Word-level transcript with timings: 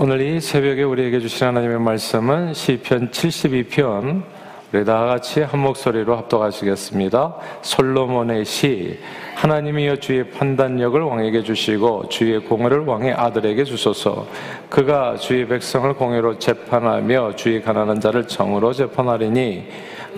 오늘 0.00 0.20
이 0.20 0.40
새벽에 0.40 0.84
우리에게 0.84 1.18
주신 1.18 1.48
하나님의 1.48 1.80
말씀은 1.80 2.54
시편 2.54 3.10
72편 3.10 4.22
우리 4.72 4.84
다 4.84 5.06
같이 5.06 5.40
한 5.40 5.58
목소리로 5.58 6.16
합독하시겠습니다. 6.16 7.34
솔로몬의 7.62 8.44
시 8.44 8.96
하나님이여 9.34 9.96
주의 9.96 10.30
판단력을 10.30 11.00
왕에게 11.00 11.42
주시고 11.42 12.10
주의 12.10 12.38
공의를 12.38 12.84
왕의 12.84 13.12
아들에게 13.12 13.64
주소서 13.64 14.28
그가 14.68 15.16
주의 15.16 15.48
백성을 15.48 15.92
공의로 15.94 16.38
재판하며 16.38 17.34
주의 17.34 17.60
가난한 17.60 18.00
자를 18.00 18.28
정으로 18.28 18.72
재판하리니 18.72 19.66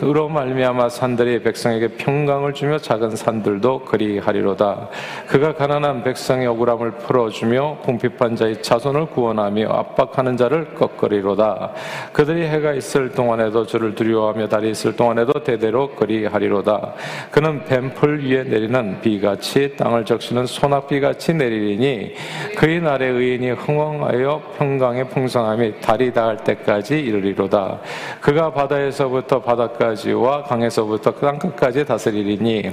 그로 0.01 0.31
말미암아 0.31 0.89
산들이 0.89 1.43
백성에게 1.43 1.89
평강을 1.89 2.55
주며 2.55 2.79
작은 2.79 3.17
산들도 3.17 3.81
그리하리로다. 3.81 4.89
그가 5.29 5.53
가난한 5.53 6.05
백성의 6.05 6.47
억울함을 6.47 6.93
풀어주며 6.93 7.81
궁핍한 7.83 8.35
자의 8.35 8.63
자손을 8.63 9.11
구원하며 9.11 9.69
압박하는 9.69 10.39
자를 10.39 10.73
꺾으리로다. 10.75 11.73
그들이 12.15 12.47
해가 12.47 12.73
있을 12.73 13.11
동안에도 13.11 13.67
주를 13.67 13.95
두려워하며 13.95 14.49
달이 14.49 14.71
있을 14.71 14.97
동안에도 14.97 15.45
대대로 15.45 15.91
그리하리로다. 15.91 16.95
그는 17.31 17.63
뱀풀 17.67 18.25
위에 18.25 18.45
내리는 18.45 19.03
비같이 19.03 19.77
땅을 19.77 20.07
적시는 20.07 20.47
소낙비같이 20.47 21.35
내리리니 21.35 22.15
그의 22.57 22.81
날에 22.81 23.07
의인이 23.07 23.51
흥왕하여 23.51 24.55
평강의 24.57 25.11
풍성함이 25.11 25.83
달이 25.83 26.15
닿을 26.15 26.39
때까지 26.39 26.99
이르리로다. 26.99 27.81
그가 28.23 28.51
바다에서부터 28.55 29.43
바닷가 29.43 29.90
끝까지와 29.91 30.45
강에서부터 30.45 31.13
땅 31.13 31.39
끝까지 31.39 31.85
다스리리니 31.85 32.71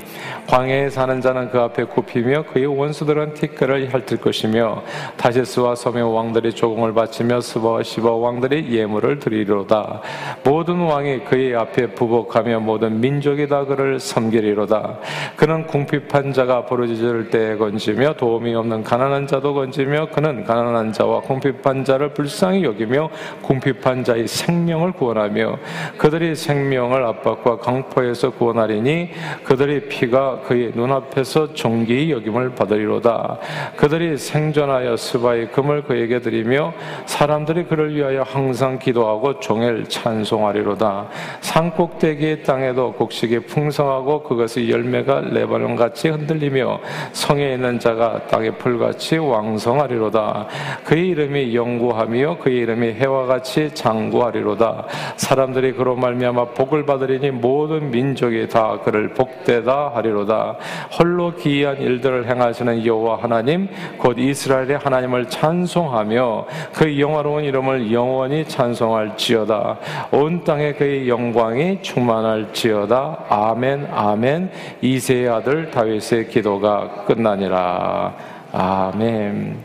광해에 0.48 0.90
사는 0.90 1.22
자는 1.22 1.50
그 1.50 1.60
앞에 1.60 1.86
굽히며 1.86 2.44
그의 2.52 2.66
원수들은 2.66 3.34
티끌을 3.34 3.90
핥을 3.94 4.22
것이며 4.22 4.84
다시스와 5.18 5.76
섬의 5.76 6.14
왕들이 6.14 6.54
조공을 6.54 6.94
바치며 6.94 7.42
스바와 7.42 7.84
시바 7.84 8.12
왕들이 8.12 8.76
예물을 8.76 9.20
드리리로다. 9.20 10.02
모든 10.44 10.80
왕이 10.80 11.26
그의 11.26 11.56
앞에 11.56 11.88
부복하며 11.88 12.60
모든 12.60 13.00
민족이 13.00 13.48
다 13.48 13.66
그를 13.66 14.00
섬기리로다. 14.00 15.00
그는 15.36 15.66
궁핍한 15.68 16.34
자가 16.34 16.66
부르짖을 16.66 17.30
때에 17.30 17.56
건지며 17.58 18.14
도움이 18.14 18.54
없는 18.56 18.84
가난한 18.84 19.28
자도 19.28 19.54
건지며 19.54 20.10
그는 20.12 20.44
가난한 20.44 20.94
자와 20.94 21.22
궁핍한 21.22 21.84
자를 21.86 22.14
불쌍히 22.14 22.64
여기며 22.64 23.10
궁핍한 23.42 24.04
자의 24.04 24.28
생명을 24.28 24.92
구원하며 24.94 25.58
그들이 25.98 26.36
생명을 26.36 26.97
압박과 27.06 27.58
강포에서 27.58 28.32
구원하리니 28.32 29.10
그들의 29.44 29.88
피가 29.88 30.42
그의 30.42 30.72
눈앞에서 30.76 31.54
종기 31.54 32.12
여김을 32.12 32.56
받으리로다. 32.56 33.38
그들이 33.76 34.18
생존하여 34.18 34.98
스바의 34.98 35.52
금을 35.52 35.84
그에게 35.84 36.20
드리며 36.20 36.74
사람들이 37.06 37.66
그를 37.66 37.96
위하여 37.96 38.24
항상 38.24 38.80
기도하고 38.80 39.40
종일 39.40 39.88
찬송하리로다. 39.88 41.08
산꼭대기의 41.42 42.44
땅에도 42.44 42.94
곡식이 42.94 43.40
풍성하고 43.42 44.24
그것의 44.24 44.70
열매가 44.70 45.22
레바논같이 45.32 46.10
흔들리며 46.10 46.80
성에 47.14 47.54
있는 47.54 47.80
자가 47.80 48.28
땅의 48.28 48.58
풀같이 48.58 49.18
왕성하리로다. 49.18 50.48
그의 50.84 51.10
이름이 51.10 51.56
영구하며 51.56 52.38
그의 52.40 52.58
이름이 52.60 52.94
해와 52.94 53.26
같이 53.26 53.74
장구하리로다. 53.74 54.86
사람들이 55.16 55.74
그로 55.74 55.96
말미암아 55.96 56.46
복을 56.50 56.86
받 56.88 56.98
받으리니 56.98 57.32
모든 57.32 57.92
민족이 57.92 58.48
다 58.50 58.80
그를 58.84 59.10
복되다 59.10 59.92
하리로다. 59.94 60.58
홀로 60.98 61.34
기이한 61.36 61.80
일들을 61.80 62.28
행하시는 62.28 62.86
여호와 62.86 63.22
하나님 63.22 63.70
곧 63.98 64.18
이스라엘의 64.18 64.80
하나님을 64.80 65.30
찬송하며 65.30 66.48
그의 66.74 67.00
영화로운 67.00 67.44
이름을 67.44 67.92
영원히 67.92 68.46
찬송할지어다. 68.46 69.78
온 70.12 70.44
땅에 70.44 70.74
그의 70.74 71.08
영광이 71.08 71.82
충만할지어다. 71.82 73.26
아멘 73.30 73.88
아멘. 73.92 74.52
이세의 74.82 75.30
아들 75.30 75.72
다윗의 75.72 76.30
기도가 76.30 77.06
끝나니라. 77.06 78.16
아멘. 78.52 79.58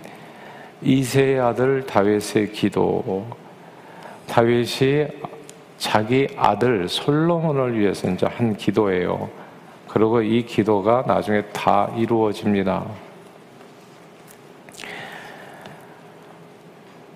이세의 0.82 1.40
아들 1.40 1.86
다윗의 1.86 2.52
기도. 2.52 3.26
다윗이 4.26 5.31
자기 5.82 6.28
아들 6.36 6.88
솔로몬을 6.88 7.76
위해서 7.76 8.08
이제 8.08 8.24
한 8.24 8.56
기도예요. 8.56 9.28
그리고 9.88 10.22
이 10.22 10.46
기도가 10.46 11.02
나중에 11.08 11.42
다 11.46 11.90
이루어집니다. 11.96 12.84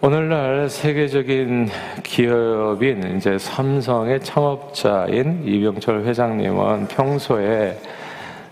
오늘날 0.00 0.68
세계적인 0.68 1.68
기업인 2.02 3.16
이제 3.16 3.38
삼성의 3.38 4.20
창업자인 4.22 5.44
이병철 5.46 6.04
회장님은 6.04 6.88
평소에 6.88 7.78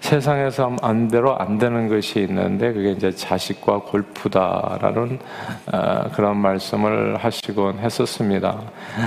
세상에서 0.04 0.76
안 0.82 1.08
대로 1.08 1.34
안 1.38 1.56
되는 1.56 1.88
것이 1.88 2.20
있는데 2.20 2.74
그게 2.74 2.90
이제 2.90 3.10
자식과 3.10 3.78
골프다라는 3.80 5.18
어, 5.72 6.10
그런 6.14 6.36
말씀을 6.36 7.16
하시곤 7.16 7.78
했었습니다. 7.78 8.60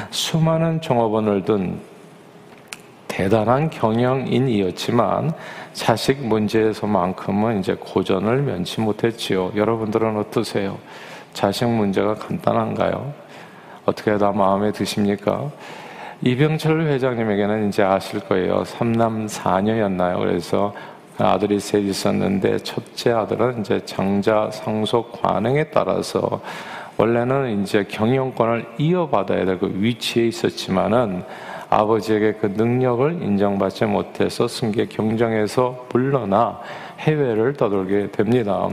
수많은 0.10 0.82
종업원을 0.82 1.46
둔 1.46 1.80
대단한 3.08 3.70
경영인이었지만 3.70 5.34
자식 5.74 6.26
문제에서만큼은 6.26 7.60
이제 7.60 7.76
고전을 7.80 8.42
면치 8.42 8.82
못했지요. 8.82 9.52
여러분들은 9.56 10.18
어떠세요? 10.18 10.80
자식 11.32 11.68
문제가 11.70 12.16
간단한가요? 12.16 13.14
어떻게 13.86 14.18
다 14.18 14.32
마음에 14.32 14.72
드십니까? 14.72 15.52
이병철 16.22 16.82
회장님에게는 16.88 17.70
이제 17.70 17.84
아실 17.84 18.20
거예요. 18.22 18.64
삼남 18.66 19.28
사녀였나요? 19.28 20.18
그래서 20.20 20.74
아들이 21.20 21.60
셋 21.60 21.84
있었는데 21.84 22.58
첫째 22.60 23.12
아들은 23.12 23.62
이제 23.62 23.86
장자 23.86 24.50
상속 24.52 25.22
관행에 25.22 25.66
따라서 25.66 26.42
원래는 26.98 27.62
이제 27.62 27.84
경영권을 27.84 28.66
이어받아야 28.80 29.46
될 29.46 29.60
그 29.60 29.72
위치에 29.76 30.28
있었지만은 30.28 31.24
아버지에게 31.70 32.34
그 32.34 32.48
능력을 32.48 33.22
인정받지 33.22 33.86
못해서 33.86 34.48
승계 34.48 34.88
경쟁에서 34.88 35.86
물러나 35.92 36.60
해외를 37.00 37.54
떠돌게 37.54 38.12
됩니다. 38.12 38.68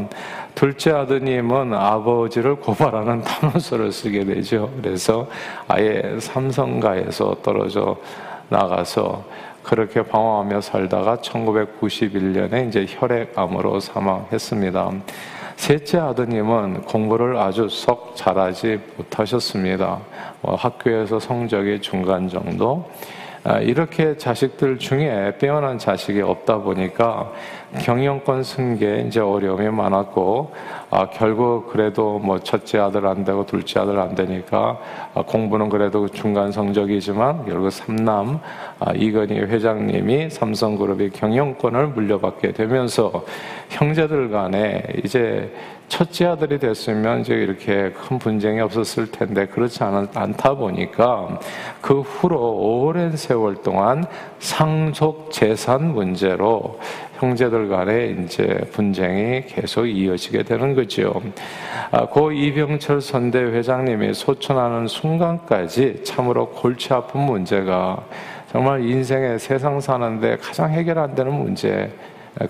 둘째 0.55 0.93
아드님은 0.93 1.75
아버지를 1.75 2.57
고발하는 2.57 3.23
탄원서를 3.23 3.93
쓰게 3.93 4.25
되죠. 4.25 4.71
그래서 4.81 5.27
아예 5.69 6.17
삼성가에서 6.19 7.37
떨어져 7.43 7.97
나가서 8.49 9.25
그렇게 9.63 10.03
방황하며 10.03 10.61
살다가 10.61 11.17
1991년에 11.17 12.69
이제 12.69 12.87
혈액암으로 12.89 13.81
사망했습니다. 13.81 14.93
셋째 15.57 15.99
아드님은 15.99 16.83
공부를 16.83 17.37
아주 17.37 17.69
썩 17.71 18.15
잘하지 18.17 18.81
못하셨습니다. 18.97 20.01
뭐 20.43 20.55
학교에서 20.55 21.19
성적이 21.19 21.81
중간 21.81 22.29
정도. 22.29 22.91
아, 23.47 23.59
이렇게 23.59 24.17
자식들 24.17 24.79
중에 24.79 25.37
빼어난 25.39 25.79
자식이 25.79 26.23
없다 26.23 26.59
보니까 26.59 27.31
경영권 27.81 28.43
승계에 28.43 29.05
이제 29.07 29.21
어려움이 29.21 29.69
많았고 29.69 30.53
아, 30.91 31.09
결국 31.11 31.69
그래도 31.71 32.19
뭐 32.19 32.39
첫째 32.39 32.79
아들 32.79 33.07
안 33.07 33.25
되고 33.25 33.45
둘째 33.47 33.81
아들 33.81 33.99
안 33.99 34.15
되니까 34.15 34.79
아, 35.15 35.23
공부는 35.23 35.69
그래도 35.69 36.09
중간 36.09 36.53
성적이지만 36.53 37.47
결국 37.47 37.71
삼남 37.71 38.41
아, 38.79 38.93
이건희 38.95 39.41
회장님이 39.41 40.31
삼성그룹의 40.31 41.11
경영권을 41.11 41.89
물려받게 41.89 42.53
되면서 42.53 43.25
형제들 43.71 44.31
간에 44.31 44.83
이제 45.05 45.53
첫째 45.89 46.27
아들이 46.27 46.59
됐으면 46.59 47.21
이제 47.21 47.35
이렇게 47.35 47.91
큰 47.91 48.19
분쟁이 48.19 48.61
없었을 48.61 49.11
텐데 49.11 49.47
그렇지 49.47 49.83
않다 49.83 50.55
보니까 50.55 51.39
그 51.81 52.01
후로 52.01 52.39
오랜 52.39 53.17
세월 53.17 53.63
동안 53.63 54.05
상속 54.39 55.31
재산 55.31 55.93
문제로 55.93 56.79
형제들 57.25 57.69
간에 57.69 58.17
이제 58.25 58.61
분쟁이 58.73 59.47
계속 59.47 59.87
이어지게 59.87 60.43
되는 60.43 60.75
거죠. 60.75 61.23
아, 61.91 62.05
고 62.07 62.31
이병철 62.31 63.01
선대 63.01 63.39
회장님이 63.39 64.13
소천하는 64.13 64.87
순간까지 64.87 66.05
참으로 66.05 66.51
골치 66.51 66.93
아픈 66.93 67.23
문제가 67.23 68.05
정말 68.53 68.85
인생의 68.85 69.39
세상 69.39 69.81
사는데 69.81 70.37
가장 70.37 70.71
해결 70.71 70.99
안 70.99 71.15
되는 71.15 71.33
문제 71.33 71.91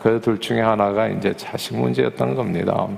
그둘 0.01 0.41
중에 0.41 0.61
하나가 0.61 1.09
이제 1.09 1.35
자식 1.37 1.77
문제였던 1.77 2.35
겁니다. 2.35 2.89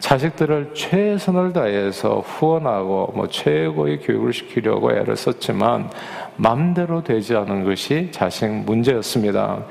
자식들을 0.00 0.72
최선을 0.74 1.52
다해서 1.52 2.20
후원하고 2.20 3.12
뭐 3.14 3.28
최고의 3.28 4.00
교육을 4.00 4.32
시키려고 4.32 4.92
애를 4.92 5.16
썼지만 5.16 5.88
맘대로 6.36 7.02
되지 7.02 7.36
않은 7.36 7.64
것이 7.64 8.08
자식 8.10 8.48
문제였습니다. 8.48 9.64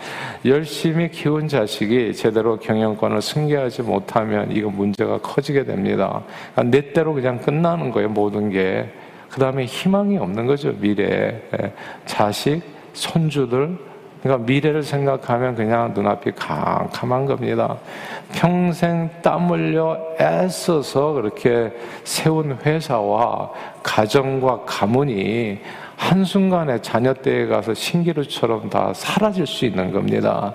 열심히 0.46 1.10
키운 1.10 1.48
자식이 1.48 2.14
제대로 2.14 2.58
경영권을 2.58 3.22
승계하지 3.22 3.82
못하면 3.84 4.52
이거 4.52 4.70
문제가 4.70 5.18
커지게 5.20 5.66
됩니다. 5.66 6.24
그러니까 6.54 6.78
내 6.78 6.94
때로 6.94 7.14
그냥 7.14 7.40
끝나는 7.40 7.92
거예요, 7.92 8.10
모든 8.10 8.50
게. 8.50 8.90
그 9.30 9.40
다음에 9.40 9.66
희망이 9.66 10.18
없는 10.18 10.46
거죠, 10.46 10.74
미래에. 10.80 11.42
예. 11.62 11.74
자식, 12.06 12.62
손주들, 12.94 13.78
그러니까 14.24 14.46
미래를 14.46 14.84
생각하면 14.84 15.54
그냥 15.56 15.92
눈앞이 15.94 16.32
캄캄한 16.32 17.26
겁니다. 17.26 17.78
평생 18.32 19.10
땀 19.22 19.50
흘려 19.50 20.00
애써서 20.22 21.12
그렇게 21.12 21.74
세운 22.06 22.58
회사와 22.64 23.52
가정과 23.84 24.62
가문이 24.66 25.60
한순간에 26.04 26.82
자녀 26.82 27.14
때에 27.14 27.46
가서 27.46 27.74
신기루처럼 27.74 28.70
다 28.70 28.92
사라질 28.94 29.48
수 29.48 29.66
있는 29.66 29.92
겁니다. 29.94 30.54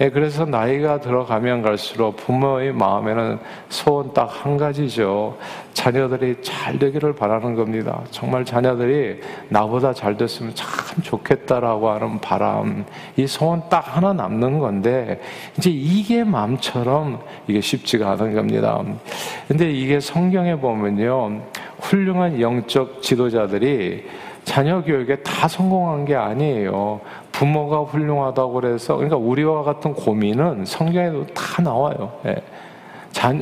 예, 0.00 0.10
그래서 0.10 0.44
나이가 0.44 1.00
들어가면 1.00 1.62
갈수록 1.62 2.16
부모의 2.16 2.72
마음에는 2.72 3.38
소원 3.68 4.12
딱 4.12 4.28
한 4.28 4.56
가지죠. 4.56 5.36
자녀들이 5.72 6.36
잘 6.42 6.78
되기를 6.78 7.14
바라는 7.14 7.54
겁니다. 7.54 8.02
정말 8.10 8.44
자녀들이 8.44 9.20
나보다 9.48 9.92
잘 9.92 10.16
됐으면 10.16 10.52
참 10.54 10.68
좋겠다라고 11.02 11.90
하는 11.90 12.20
바람, 12.20 12.84
이 13.16 13.26
소원 13.26 13.62
딱 13.68 13.96
하나 13.96 14.12
남는 14.12 14.58
건데, 14.58 15.20
이제 15.56 15.70
이게 15.70 16.24
마음처럼 16.24 17.20
이게 17.46 17.60
쉽지가 17.60 18.12
않은 18.12 18.34
겁니다. 18.34 18.82
근데 19.48 19.70
이게 19.70 20.00
성경에 20.00 20.56
보면요. 20.56 21.40
훌륭한 21.80 22.40
영적 22.40 23.02
지도자들이 23.02 24.04
자녀 24.48 24.82
교육에 24.82 25.16
다 25.16 25.46
성공한 25.46 26.06
게 26.06 26.16
아니에요. 26.16 27.00
부모가 27.32 27.80
훌륭하다고 27.80 28.52
그래서 28.54 28.96
그러니까 28.96 29.18
우리와 29.18 29.62
같은 29.62 29.92
고민은 29.92 30.64
성경에도 30.64 31.26
다 31.34 31.60
나와요. 31.60 32.10
예. 32.24 32.36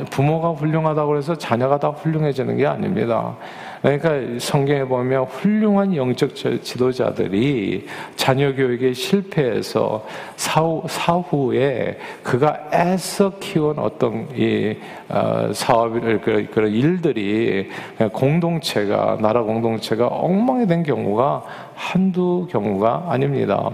부모가 0.09 0.49
훌륭하다고 0.51 1.17
해서 1.17 1.37
자녀가 1.37 1.77
다 1.77 1.89
훌륭해지는 1.89 2.57
게 2.57 2.65
아닙니다. 2.65 3.35
그러니까 3.81 4.39
성경에 4.39 4.83
보면 4.83 5.25
훌륭한 5.25 5.95
영적 5.95 6.33
지도자들이 6.35 7.85
자녀 8.15 8.53
교육에 8.55 8.93
실패해서 8.93 10.03
사후, 10.35 10.83
사후에 10.87 11.99
그가 12.23 12.69
애써 12.73 13.31
키운 13.39 13.77
어떤 13.77 14.27
이 14.35 14.75
어, 15.09 15.51
사업을 15.53 16.21
그, 16.21 16.47
그런 16.51 16.71
일들이 16.71 17.69
공동체가 18.11 19.17
나라 19.21 19.43
공동체가 19.43 20.07
엉망이 20.07 20.65
된 20.65 20.83
경우가 20.83 21.43
한두 21.75 22.47
경우가 22.49 23.05
아닙니다. 23.09 23.69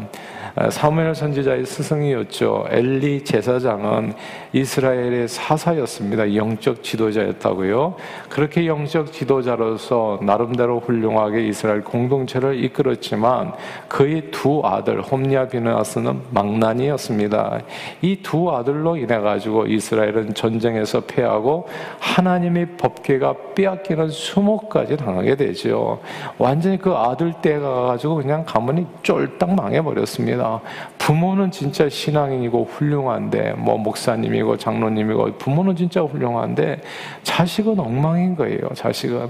사무엘 0.69 1.15
선지자의 1.15 1.65
스승이었죠. 1.65 2.65
엘리 2.69 3.23
제사장은 3.23 4.13
이스라엘의 4.53 5.27
사사였습니다. 5.27 6.35
영적 6.35 6.83
지도자였다고요. 6.83 7.95
그렇게 8.29 8.67
영적 8.67 9.11
지도자로서 9.11 10.19
나름대로 10.21 10.79
훌륭하게 10.79 11.47
이스라엘 11.47 11.83
공동체를 11.83 12.63
이끌었지만 12.63 13.53
그의 13.87 14.29
두 14.31 14.61
아들 14.63 15.01
홈리아 15.01 15.47
비느하스는 15.47 16.21
망난이었습니다. 16.31 17.61
이 18.01 18.17
두 18.23 18.51
아들로 18.51 18.95
인해 18.95 19.19
가지고 19.19 19.65
이스라엘은 19.65 20.33
전쟁에서 20.33 21.01
패하고 21.01 21.67
하나님의 21.99 22.77
법계가 22.77 23.35
빼앗기는 23.55 24.09
수모까지 24.09 24.97
당하게 24.97 25.35
되죠. 25.35 25.99
완전히 26.37 26.77
그 26.77 26.91
아들 26.91 27.33
때가 27.41 27.87
가지고 27.87 28.15
그냥 28.15 28.43
가문이 28.45 28.87
쫄딱 29.03 29.53
망해버렸습니다. 29.55 30.42
겁니다. 30.43 30.61
부모는 30.97 31.51
진짜 31.51 31.87
신앙인이고 31.87 32.65
훌륭한데, 32.65 33.53
뭐 33.53 33.77
목사님이고 33.77 34.57
장로님이고, 34.57 35.37
부모는 35.37 35.75
진짜 35.75 36.01
훌륭한데, 36.01 36.81
자식은 37.23 37.79
엉망인 37.79 38.35
거예요, 38.35 38.59
자식은. 38.75 39.29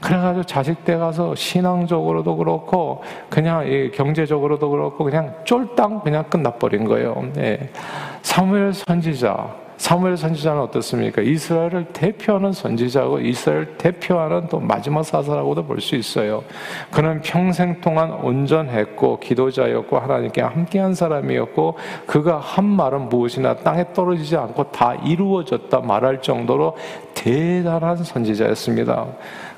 그래가지고 0.00 0.44
자식 0.44 0.84
때 0.84 0.96
가서 0.96 1.34
신앙적으로도 1.34 2.36
그렇고, 2.36 3.02
그냥 3.30 3.64
경제적으로도 3.94 4.70
그렇고, 4.70 5.04
그냥 5.04 5.34
쫄딱 5.44 6.04
그냥 6.04 6.24
끝나버린 6.28 6.84
거예요. 6.84 7.24
네. 7.34 7.70
사무엘 8.22 8.72
선지자, 8.72 9.61
사무엘 9.82 10.16
선지자는 10.16 10.62
어떻습니까? 10.62 11.22
이스라엘을 11.22 11.86
대표하는 11.92 12.52
선지자고 12.52 13.18
이스라엘 13.18 13.76
대표하는 13.76 14.46
또 14.48 14.60
마지막 14.60 15.02
사사라고도 15.02 15.64
볼 15.64 15.80
수 15.80 15.96
있어요. 15.96 16.44
그는 16.92 17.20
평생 17.22 17.80
동안 17.80 18.12
온전했고 18.12 19.18
기도자였고 19.18 19.98
하나님께 19.98 20.40
함께한 20.40 20.94
사람이었고 20.94 21.76
그가 22.06 22.38
한 22.38 22.64
말은 22.64 23.08
무엇이나 23.08 23.56
땅에 23.56 23.84
떨어지지 23.92 24.36
않고 24.36 24.70
다 24.70 24.94
이루어졌다 24.94 25.80
말할 25.80 26.22
정도로 26.22 26.76
대단한 27.14 27.96
선지자였습니다. 27.96 29.06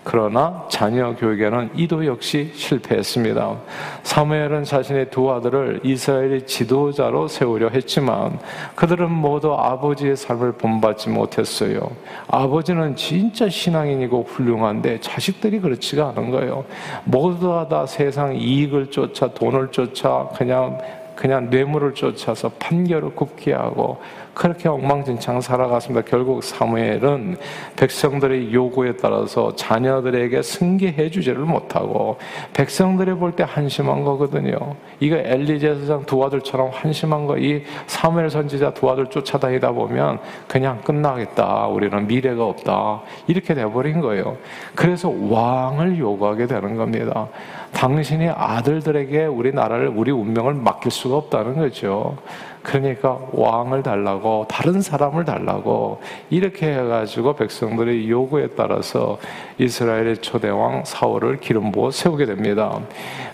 그러나 0.05 0.67
자녀 0.69 1.15
교육에는 1.17 1.71
이도 1.75 2.05
역시 2.05 2.53
실패했습니다. 2.55 3.57
사무엘은 4.03 4.65
자신의 4.65 5.11
두 5.11 5.33
아들을 5.33 5.81
이스라엘의 5.83 6.47
지도자로 6.47 7.27
세우려 7.27 7.71
했지만 7.71 8.39
그들은 8.75 9.11
모두 9.11 9.55
아버지의 9.55 10.17
삶을 10.17 10.53
본받지 10.53 11.09
못했어요. 11.09 11.91
아버지는 12.29 12.95
진짜 12.97 13.49
신앙인이고 13.49 14.25
훌륭한데 14.29 15.01
자식들이 15.01 15.61
그렇지가 15.61 16.11
않은 16.11 16.31
거예요. 16.31 16.65
모두가 17.05 17.69
다 17.69 17.87
세상 17.87 18.37
이익을 18.37 18.91
쫓아 18.91 19.29
돈을 19.29 19.71
쫓아 19.71 20.29
그냥 20.37 20.79
그냥 21.15 21.49
뇌물을 21.51 21.95
쫓아서 21.95 22.51
판결을 22.59 23.15
굽게 23.15 23.53
하고 23.53 23.99
그렇게 24.35 24.69
엉망진창 24.69 25.41
살아갔습니다. 25.41 26.05
결국 26.11 26.43
사무엘은 26.43 27.37
백성들의 27.77 28.53
요구에 28.53 28.97
따라서 28.97 29.55
자녀들에게 29.55 30.43
승계해 30.43 31.09
주지를 31.11 31.43
못하고 31.43 32.19
백성들이 32.53 33.15
볼 33.15 33.35
때 33.35 33.45
한심한 33.47 34.03
거거든요. 34.05 34.57
이거 35.01 35.17
엘리 35.17 35.61
제 35.61 35.75
사장 35.77 36.05
두 36.05 36.25
아들처럼 36.25 36.71
한심한 36.73 37.27
거 37.27 37.35
이 37.39 37.63
사무엘 37.87 38.31
선지자 38.31 38.75
두 38.75 38.89
아들 38.91 39.07
쫓아다니다 39.07 39.73
보면 39.73 40.19
그냥 40.49 40.81
끝나겠다. 40.83 41.67
우리는 41.67 42.07
미래가 42.07 42.45
없다. 42.45 43.03
이렇게 43.27 43.55
돼버린 43.55 44.01
거예요. 44.01 44.37
그래서 44.75 45.13
왕을 45.29 45.99
요구하게 45.99 46.47
되는 46.47 46.77
겁니다. 46.77 47.29
당신이 47.75 48.29
아들들에게 48.29 49.27
우리나라를 49.27 49.89
우리 49.89 50.11
운명을 50.11 50.55
맡길 50.55 50.91
수가 50.91 51.17
없다는 51.17 51.57
거죠. 51.57 52.17
그러니까 52.63 53.19
왕을 53.33 53.83
달라고 53.83 54.47
다른 54.49 54.81
사람을 54.81 55.27
달라고 55.27 56.01
이렇게 56.31 56.73
해가지고 56.73 57.35
백성들의 57.37 58.09
요구에 58.09 58.49
따라서 58.57 59.19
이스라엘의 59.59 60.23
초대왕 60.23 60.85
사울을 60.87 61.41
기름 61.41 61.71
부어 61.73 61.91
세우게 61.91 62.25
됩니다. 62.25 62.81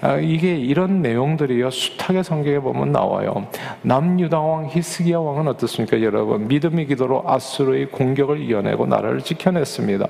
아, 0.01 0.17
이게 0.17 0.57
이런 0.57 1.01
내용들이요 1.01 1.71
숱하게 1.71 2.25
성경에 2.25 2.59
보면 2.59 2.91
나와요. 2.91 3.47
남유다 3.83 4.41
왕 4.41 4.67
히스기야 4.67 5.21
왕은 5.21 5.47
어떻습니까, 5.47 6.03
여러분? 6.03 6.49
믿음의 6.49 6.87
기도로 6.87 7.23
아수르의 7.25 7.87
공격을 7.93 8.41
이겨내고 8.41 8.87
나라를 8.87 9.21
지켜냈습니다. 9.21 10.09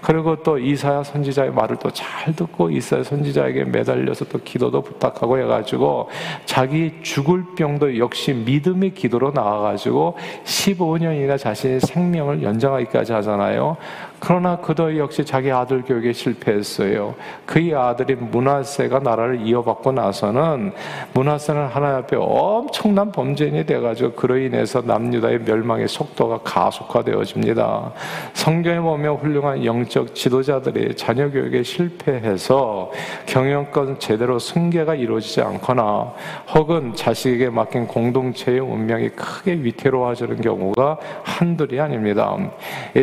그리고 0.00 0.44
또 0.44 0.58
이사야 0.58 1.02
선지자의 1.02 1.50
말을 1.52 1.76
또 1.76 1.90
잘 1.90 2.36
듣고 2.36 2.70
이사야 2.70 3.02
선지자에게 3.02 3.64
매달려서 3.70 4.26
또 4.26 4.38
기도도 4.38 4.82
부탁하고 4.82 5.38
해가지고 5.38 6.08
자기 6.44 6.92
죽을 7.02 7.44
병도 7.56 7.98
역시 7.98 8.32
믿음의 8.32 8.94
기도로 8.94 9.32
나와가지고 9.32 10.16
15년이나 10.44 11.38
자신의 11.38 11.80
생명을 11.80 12.42
연장하기까지 12.42 13.12
하잖아요. 13.12 13.76
그러나 14.20 14.56
그도 14.56 14.96
역시 14.98 15.24
자기 15.24 15.50
아들 15.50 15.82
교육에 15.82 16.12
실패했어요. 16.12 17.14
그의 17.46 17.74
아들인 17.74 18.30
문하세가 18.30 18.98
나라를 19.00 19.40
이어받고 19.40 19.92
나서는 19.92 20.72
문하세는 21.14 21.66
하나님 21.68 21.96
앞에 21.96 22.16
엄청난 22.18 23.10
범죄인이 23.10 23.64
돼가지고 23.64 24.12
그로 24.12 24.36
인해서 24.36 24.82
남유다의 24.82 25.40
멸망의 25.40 25.88
속도가 25.88 26.40
가속화되어집니다. 26.44 27.92
성경에 28.34 28.78
보면 28.80 29.16
훌륭한 29.16 29.64
영적 29.64 30.14
지도자들이 30.14 30.94
자녀 30.96 31.30
교육에 31.30 31.62
실패해서 31.62 32.92
경영권 33.24 34.00
제대로 34.00 34.38
승계가 34.38 34.96
이루어지지 34.96 35.40
않거나 35.40 36.12
혹은 36.54 36.94
자식에게 36.94 37.48
맡긴 37.48 37.86
공동체의 37.86 38.60
운명이 38.60 39.10
크게 39.10 39.54
위태로워지는 39.54 40.42
경우가 40.42 40.98
한둘이 41.22 41.80
아닙니다. 41.80 42.36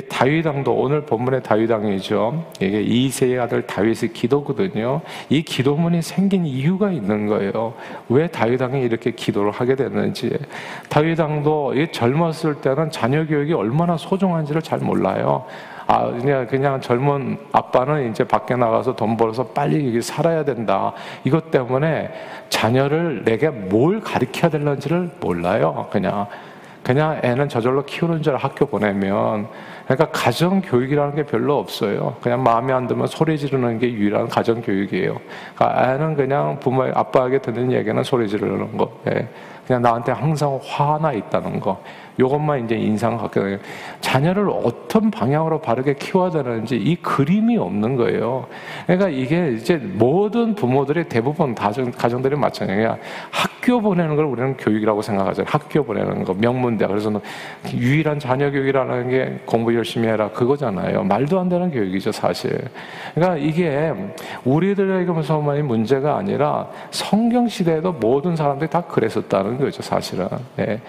다윗 0.10 0.46
왕도 0.46 0.74
오늘 0.74 1.07
본문의 1.08 1.42
다윗 1.42 1.72
왕이죠. 1.72 2.46
이게 2.60 2.82
이세의 2.82 3.40
아들 3.40 3.66
다윗의 3.66 4.14
기도거든요. 4.14 5.02
이 5.30 5.42
기도문이 5.42 6.02
생긴 6.02 6.46
이유가 6.46 6.92
있는 6.92 7.26
거예요. 7.28 7.74
왜 8.10 8.28
다윗 8.28 8.62
왕이 8.62 8.82
이렇게 8.82 9.12
기도를 9.12 9.52
하게 9.52 9.76
됐는지. 9.76 10.38
다윗 10.90 11.20
왕도 11.20 11.74
젊었을 11.92 12.62
때는 12.62 12.92
자녀 12.92 13.26
교육이 13.26 13.54
얼마나 13.54 13.98
소중한지를 13.98 14.62
잘 14.62 14.80
몰라요. 14.80 15.46
아, 15.88 16.12
그냥, 16.12 16.46
그냥 16.48 16.82
젊은 16.82 17.38
아빠는 17.54 18.12
이제 18.12 18.26
밖에 18.26 18.58
나가서 18.58 18.98
돈 18.98 19.16
벌어서 19.16 19.46
빨리 19.48 20.02
살아야 20.02 20.44
된다. 20.44 20.92
이것 21.24 21.50
때문에 21.50 22.12
자녀를 22.50 23.24
내게 23.24 23.50
뭘 23.50 24.02
가르쳐야 24.02 24.52
될는지를 24.52 25.12
몰라요. 25.22 25.88
그냥. 25.90 26.28
그냥 26.84 27.20
애는 27.22 27.50
저절로 27.50 27.84
키우는 27.84 28.22
줄 28.22 28.38
학교 28.38 28.66
보내면 28.66 29.48
그러니까 29.88 30.10
가정 30.12 30.62
교육이라는 30.62 31.15
게 31.15 31.24
별로 31.24 31.58
없어요. 31.58 32.15
그냥 32.22 32.44
마음에 32.44 32.74
안 32.74 32.88
들면 32.88 33.08
소리 33.08 33.38
지르는 33.38 33.79
게 33.79 33.91
유일한 33.91 34.27
가정 34.27 34.62
교육이에요. 34.62 35.17
그러니까 35.56 35.94
애는 35.94 36.15
그냥 36.15 36.60
부모 36.60 36.84
아빠에게 36.84 37.39
듣는 37.39 37.72
얘기는 37.72 38.03
소리 38.03 38.27
지르는 38.27 38.77
거. 38.77 38.91
예. 39.08 39.27
그냥 39.65 39.82
나한테 39.82 40.12
항상 40.12 40.60
화나 40.62 41.13
있다는 41.13 41.62
거. 41.62 41.82
요것만 42.20 42.66
이제 42.66 42.76
인상 42.76 43.18
갖게 43.18 43.40
돼요. 43.40 43.58
자녀를 44.02 44.50
어떤 44.50 45.12
방향으로 45.12 45.62
바르게 45.62 45.96
키워야 45.96 46.32
되는지 46.32 46.76
이 46.76 46.96
그림이 46.96 47.58
없는 47.58 47.96
거예요. 47.96 48.48
그러니까 48.86 49.10
이게 49.10 49.52
이제 49.52 49.78
모든 49.78 50.56
부모들이 50.56 51.06
대부분 51.06 51.54
가정, 51.54 51.92
가정들이 51.92 52.36
마찬가지야. 52.36 52.98
학교 53.32 53.82
보내는 53.82 54.16
걸 54.16 54.26
우리는 54.26 54.56
교육이라고 54.58 55.02
생각하잖아요. 55.02 55.50
학교 55.50 55.84
보내는 55.84 56.24
거, 56.24 56.34
명문대. 56.34 56.88
그래서 56.88 57.12
유일한 57.74 58.18
자녀 58.20 58.50
교육이라는 58.50 59.10
게 59.10 59.40
공부 59.46 59.76
열심히 59.76 60.08
해라. 60.08 60.30
그거잖아요. 60.30 61.04
말도 61.04 61.40
안 61.40 61.50
되는 61.50 61.70
교육이죠, 61.70 62.12
사실. 62.12 62.58
그러니까 63.14 63.38
이게 63.38 63.94
우리들에게서만이 64.44 65.62
문제가 65.64 66.18
아니라 66.18 66.68
성경 66.92 67.48
시대에도 67.48 67.92
모든 67.92 68.36
사람들이 68.36 68.70
다 68.70 68.82
그랬었다는 68.82 69.58
거죠, 69.58 69.82
사실은. 69.82 70.28
네. 70.56 70.80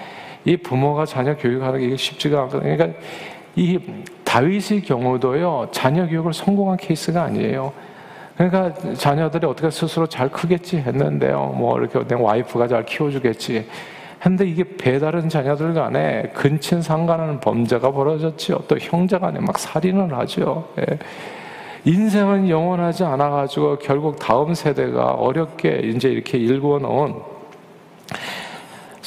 이 0.49 0.57
부모가 0.57 1.05
자녀 1.05 1.37
교육하는 1.37 1.79
게 1.79 1.95
쉽지가 1.95 2.43
않거든요. 2.43 2.75
그러니까 2.75 2.99
이 3.55 3.79
다윗의 4.25 4.83
경우도요, 4.83 5.69
자녀 5.73 6.07
교육을 6.07 6.33
성공한 6.33 6.79
케이스가 6.79 7.25
아니에요. 7.25 7.73
그러니까 8.35 8.73
자녀들이 8.95 9.47
어떻게 9.47 9.71
스스로 9.71 10.07
잘 10.07 10.31
크겠지 10.31 10.79
했는데요. 10.79 11.55
뭐 11.57 11.79
이렇게 11.79 12.03
내 12.07 12.15
와이프가 12.15 12.67
잘 12.67 12.87
키워주겠지. 12.87 13.67
근데 14.21 14.47
이게 14.47 14.65
배다른 14.65 15.29
자녀들 15.29 15.75
간에 15.75 16.31
근친 16.35 16.81
상간하는 16.81 17.41
범죄가 17.41 17.93
벌어졌지요. 17.93 18.59
또 18.69 18.77
형제 18.79 19.19
간에 19.19 19.41
막 19.41 19.59
살인을 19.59 20.17
하죠. 20.19 20.67
예. 20.79 20.99
인생은 21.85 22.49
영원하지 22.49 23.05
않아가지고 23.05 23.79
결국 23.79 24.19
다음 24.19 24.55
세대가 24.55 25.13
어렵게 25.13 25.83
이제 25.85 26.09
이렇게 26.09 26.39
일구어 26.39 26.79
놓은 26.79 27.38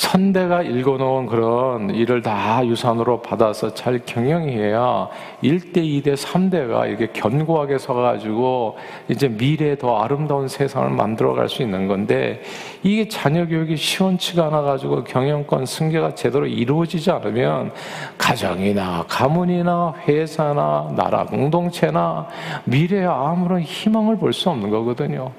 선대가 0.02 0.64
읽어놓은 0.64 1.28
그런 1.28 1.92
일을 1.92 2.24
다 2.24 2.66
유산으로 2.66 3.22
받아서 3.22 3.72
잘 3.76 4.02
경영해야 4.04 5.08
1대, 5.44 5.78
2대, 5.78 6.16
3대가 6.16 6.90
이렇게 6.90 7.08
견고하게 7.14 7.78
서가지고 7.78 8.78
이제 9.10 9.28
미래에 9.28 9.78
더 9.78 10.00
아름다운 10.00 10.48
세상을 10.48 10.90
만들어갈 10.90 11.48
수 11.48 11.62
있는 11.62 11.88
건데 11.88 12.42
이게 12.82 13.08
자녀 13.08 13.46
교육이 13.46 13.78
시원치가 13.78 14.48
않아가지고 14.48 15.04
경영권 15.04 15.68
승계가 15.68 16.16
제대로 16.16 16.48
이루어지지 16.48 17.12
않으면 17.12 17.72
가정이나 18.18 19.06
가문이나 19.08 19.94
회사나 20.08 20.94
나라 20.96 21.26
공동체나 21.26 22.28
미래에 22.66 23.06
아무런 23.06 23.62
희망을 23.62 24.18
볼 24.18 24.32
수 24.34 24.50
없는 24.50 24.70
거거든요. 24.72 25.30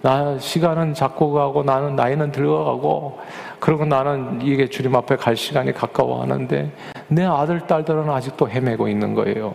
나 0.00 0.38
시간은 0.38 0.94
자꾸 0.94 1.32
가고 1.32 1.62
나는 1.62 1.96
나이는 1.96 2.30
들어가고 2.30 3.18
그리고 3.58 3.84
나는 3.84 4.40
이게 4.42 4.68
주님 4.68 4.94
앞에 4.94 5.16
갈 5.16 5.36
시간이 5.36 5.72
가까워 5.72 6.22
하는데 6.22 6.70
내 7.08 7.24
아들 7.24 7.60
딸들은 7.66 8.08
아직도 8.08 8.48
헤매고 8.48 8.88
있는 8.88 9.14
거예요. 9.14 9.54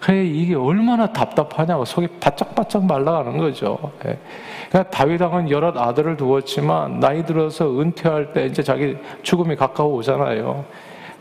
그래 0.00 0.24
이게 0.24 0.56
얼마나 0.56 1.12
답답하냐고 1.12 1.84
속이 1.84 2.08
바짝바짝 2.18 2.84
말라가는 2.86 3.38
거죠. 3.38 3.78
예. 4.04 4.18
그러니까 4.68 4.90
다윗 4.90 5.20
왕은 5.20 5.50
여러 5.50 5.72
아들을 5.76 6.16
두었지만 6.16 6.98
나이 6.98 7.24
들어서 7.24 7.80
은퇴할 7.80 8.32
때 8.32 8.46
이제 8.46 8.64
자기 8.64 8.96
죽음이 9.22 9.54
가까워 9.54 9.94
오잖아요. 9.94 10.64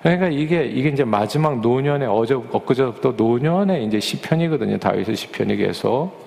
그러니까 0.02 0.30
이게 0.30 0.66
이게 0.66 0.90
이제 0.90 1.04
마지막 1.04 1.60
노년의 1.60 2.08
어제 2.08 2.34
엊그제부터 2.34 3.14
노년의 3.16 3.86
이제 3.86 4.00
시편이거든요. 4.00 4.80
다윗의 4.80 5.16
시편이 5.16 5.58
계속. 5.58 6.26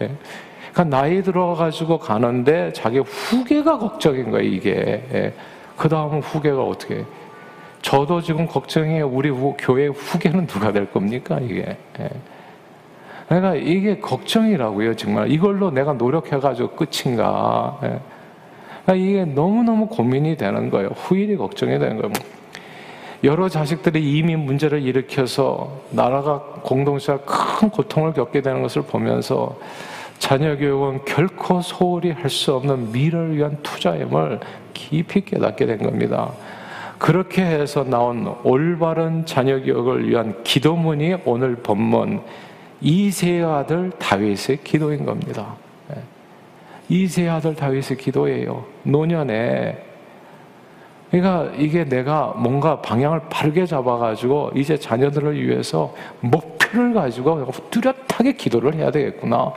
예. 0.75 0.85
그러니까 0.85 0.85
나이 0.85 1.23
들어가지고 1.23 1.99
가는데 1.99 2.73
자기 2.73 2.99
후계가 2.99 3.79
걱정인 3.79 4.31
거예요, 4.31 4.49
이게. 4.49 5.05
예. 5.13 5.33
그 5.77 5.89
다음은 5.89 6.21
후계가 6.21 6.63
어떻게. 6.63 7.05
저도 7.83 8.21
지금 8.21 8.47
걱정해요. 8.47 9.07
우리 9.07 9.31
교회 9.59 9.87
후계는 9.87 10.47
누가 10.47 10.73
될 10.73 10.91
겁니까, 10.91 11.39
이게. 11.41 11.77
예. 12.01 12.11
그러니까 13.29 13.55
이게 13.55 13.99
걱정이라고요, 13.99 14.97
정말. 14.97 15.31
이걸로 15.31 15.71
내가 15.71 15.93
노력해가지고 15.93 16.71
끝인가. 16.71 17.79
예. 17.85 18.01
그러니까 18.85 18.95
이게 18.95 19.25
너무너무 19.25 19.87
고민이 19.87 20.37
되는 20.37 20.71
거예요. 20.71 20.89
후일이 20.89 21.37
걱정이 21.37 21.79
되는 21.79 21.97
거예요. 21.97 22.13
여러 23.23 23.49
자식들이 23.49 24.19
이미 24.19 24.37
문제를 24.37 24.83
일으켜서 24.83 25.81
나라가 25.91 26.41
공동체가 26.63 27.21
큰 27.25 27.71
고통을 27.71 28.13
겪게 28.13 28.43
되는 28.43 28.61
것을 28.61 28.83
보면서 28.83 29.57
자녀 30.19 30.57
교육은 30.57 31.05
결코 31.05 31.61
소홀히 31.61 32.11
할 32.11 32.31
수 32.31 32.55
없는 32.55 32.93
미래를 32.93 33.37
위한 33.37 33.59
투자임을 33.63 34.41
깊이 34.73 35.25
깨닫게 35.25 35.67
된 35.67 35.79
겁니다. 35.79 36.33
그렇게 36.99 37.43
해서 37.45 37.85
나온 37.85 38.35
올바른 38.45 39.27
자녀 39.27 39.61
교육을 39.61 40.09
위한 40.09 40.43
기도문이 40.43 41.17
오늘 41.25 41.57
본문 41.57 42.23
이세의 42.81 43.45
아들 43.45 43.91
다윗의 43.99 44.59
기도인 44.65 45.05
겁니다. 45.05 45.55
네. 45.89 45.97
이세의 46.89 47.29
아들 47.29 47.55
다윗의 47.55 47.99
기도예요. 47.99 48.65
노년에 48.85 49.85
그러니까 51.11 51.53
이게 51.57 51.85
내가 51.85 52.35
뭔가 52.37 52.81
방향을 52.81 53.23
바르게 53.31 53.67
잡아가지고 53.67 54.53
이제 54.57 54.77
자녀들을 54.77 55.41
위해서 55.41 55.95
목표를 56.21 56.93
가지고 56.95 57.47
뚜렷하게 57.71 58.33
기도를 58.33 58.75
해야 58.75 58.91
되겠구나. 58.91 59.53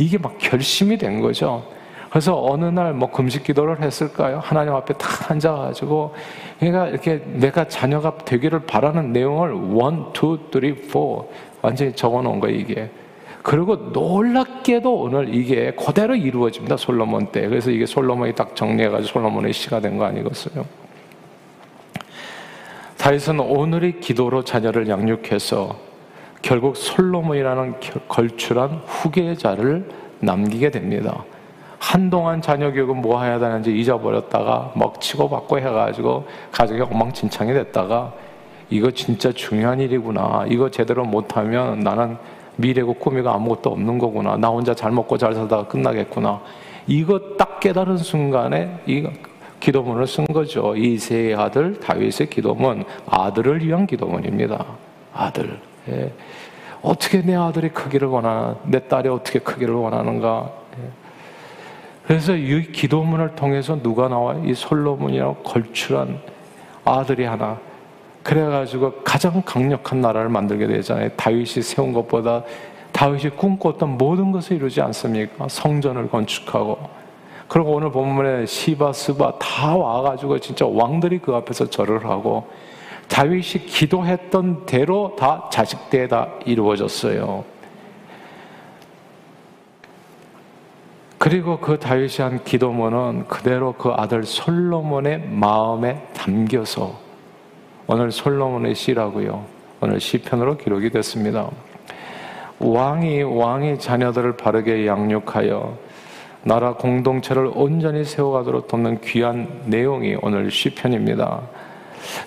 이게 0.00 0.16
막 0.18 0.36
결심이 0.38 0.96
된 0.96 1.20
거죠. 1.20 1.62
그래서 2.08 2.42
어느 2.42 2.64
날 2.64 2.92
뭐 2.94 3.10
금식 3.10 3.44
기도를 3.44 3.82
했을까요? 3.82 4.40
하나님 4.42 4.74
앞에 4.74 4.94
탁 4.94 5.30
앉아가지고, 5.30 6.14
그러니까 6.58 6.88
이렇게 6.88 7.22
내가 7.34 7.68
자녀가 7.68 8.16
되기를 8.18 8.60
바라는 8.66 9.12
내용을 9.12 9.52
one, 9.52 10.12
two, 10.12 10.38
three, 10.52 10.74
four 10.74 11.30
완전히 11.62 11.92
적어 11.94 12.22
놓은 12.22 12.40
거예요, 12.40 12.56
이게. 12.56 12.90
그리고 13.42 13.76
놀랍게도 13.76 14.92
오늘 14.92 15.34
이게 15.34 15.72
그대로 15.72 16.14
이루어집니다, 16.16 16.76
솔로몬 16.78 17.26
때. 17.26 17.46
그래서 17.48 17.70
이게 17.70 17.86
솔로몬이 17.86 18.34
딱 18.34 18.56
정리해가지고 18.56 19.12
솔로몬의 19.12 19.52
시가 19.52 19.80
된 19.80 19.96
거 19.98 20.04
아니겠어요? 20.04 20.64
다윗은 22.98 23.40
오늘의 23.40 24.00
기도로 24.00 24.44
자녀를 24.44 24.88
양육해서 24.88 25.76
결국 26.42 26.76
솔로몬이라는 26.76 27.74
걸출한 28.08 28.80
후계자를 28.86 29.88
남기게 30.20 30.70
됩니다. 30.70 31.24
한동안 31.78 32.42
자녀 32.42 32.70
교육은 32.72 33.00
뭐 33.00 33.22
해야 33.22 33.38
되는지 33.38 33.76
잊어버렸다가 33.78 34.72
먹치고 34.76 35.28
받고 35.30 35.58
해가지고 35.58 36.24
가족이 36.52 36.82
엉망진창이 36.82 37.52
됐다가 37.52 38.12
이거 38.68 38.90
진짜 38.90 39.32
중요한 39.32 39.80
일이구나. 39.80 40.44
이거 40.48 40.70
제대로 40.70 41.04
못하면 41.04 41.80
나는 41.80 42.16
미래고 42.56 42.94
꿈이고 42.94 43.28
아무것도 43.28 43.70
없는 43.70 43.98
거구나. 43.98 44.36
나 44.36 44.48
혼자 44.48 44.74
잘 44.74 44.92
먹고 44.92 45.16
잘 45.18 45.34
살다가 45.34 45.66
끝나겠구나. 45.66 46.40
이거 46.86 47.18
딱 47.38 47.60
깨달은 47.60 47.96
순간에 47.96 48.80
이 48.86 49.06
기도문을 49.60 50.06
쓴 50.06 50.26
거죠. 50.26 50.76
이세의 50.76 51.34
아들 51.34 51.78
다윗의 51.80 52.30
기도문, 52.30 52.84
아들을 53.08 53.64
위한 53.64 53.86
기도문입니다. 53.86 54.64
아들. 55.12 55.69
예. 55.90 56.12
어떻게 56.82 57.20
내 57.22 57.34
아들이 57.34 57.68
크기를 57.68 58.08
원하나, 58.08 58.56
내 58.64 58.86
딸이 58.86 59.08
어떻게 59.08 59.38
크기를 59.38 59.74
원하는가. 59.74 60.50
예. 60.78 60.88
그래서 62.06 62.34
이 62.34 62.72
기도문을 62.72 63.36
통해서 63.36 63.80
누가 63.80 64.08
나와요? 64.08 64.42
이 64.44 64.54
솔로몬이라고 64.54 65.42
걸출한 65.42 66.18
아들이 66.84 67.24
하나. 67.24 67.58
그래가지고 68.22 69.02
가장 69.02 69.42
강력한 69.44 70.00
나라를 70.00 70.28
만들게 70.28 70.66
되잖아요. 70.66 71.10
다윗이 71.16 71.62
세운 71.62 71.92
것보다 71.92 72.42
다윗이 72.92 73.30
꿈꿨던 73.36 73.96
모든 73.96 74.32
것을 74.32 74.56
이루지 74.56 74.80
않습니까? 74.80 75.48
성전을 75.48 76.10
건축하고. 76.10 76.78
그리고 77.48 77.72
오늘 77.72 77.90
본문에 77.90 78.46
시바, 78.46 78.92
스바 78.92 79.38
다 79.38 79.74
와가지고 79.74 80.38
진짜 80.38 80.66
왕들이 80.66 81.18
그 81.18 81.34
앞에서 81.34 81.68
절을 81.68 82.04
하고 82.04 82.46
다윗이 83.10 83.66
기도했던 83.66 84.66
대로 84.66 85.14
다 85.18 85.48
자식 85.52 85.90
때에 85.90 86.08
다 86.08 86.28
이루어졌어요. 86.46 87.44
그리고 91.18 91.58
그 91.58 91.78
다윗이 91.78 92.16
한 92.20 92.42
기도문은 92.44 93.26
그대로 93.28 93.74
그 93.74 93.90
아들 93.90 94.24
솔로몬의 94.24 95.28
마음에 95.28 96.02
담겨서 96.14 96.98
오늘 97.86 98.10
솔로몬의 98.10 98.74
시라고요. 98.74 99.44
오늘 99.82 100.00
시편으로 100.00 100.56
기록이 100.56 100.88
됐습니다. 100.90 101.50
왕이 102.58 103.22
왕의 103.22 103.80
자녀들을 103.80 104.36
바르게 104.36 104.86
양육하여 104.86 105.76
나라 106.44 106.74
공동체를 106.74 107.50
온전히 107.54 108.04
세워가도록 108.04 108.68
돕는 108.68 109.00
귀한 109.02 109.62
내용이 109.66 110.16
오늘 110.22 110.50
시편입니다. 110.50 111.42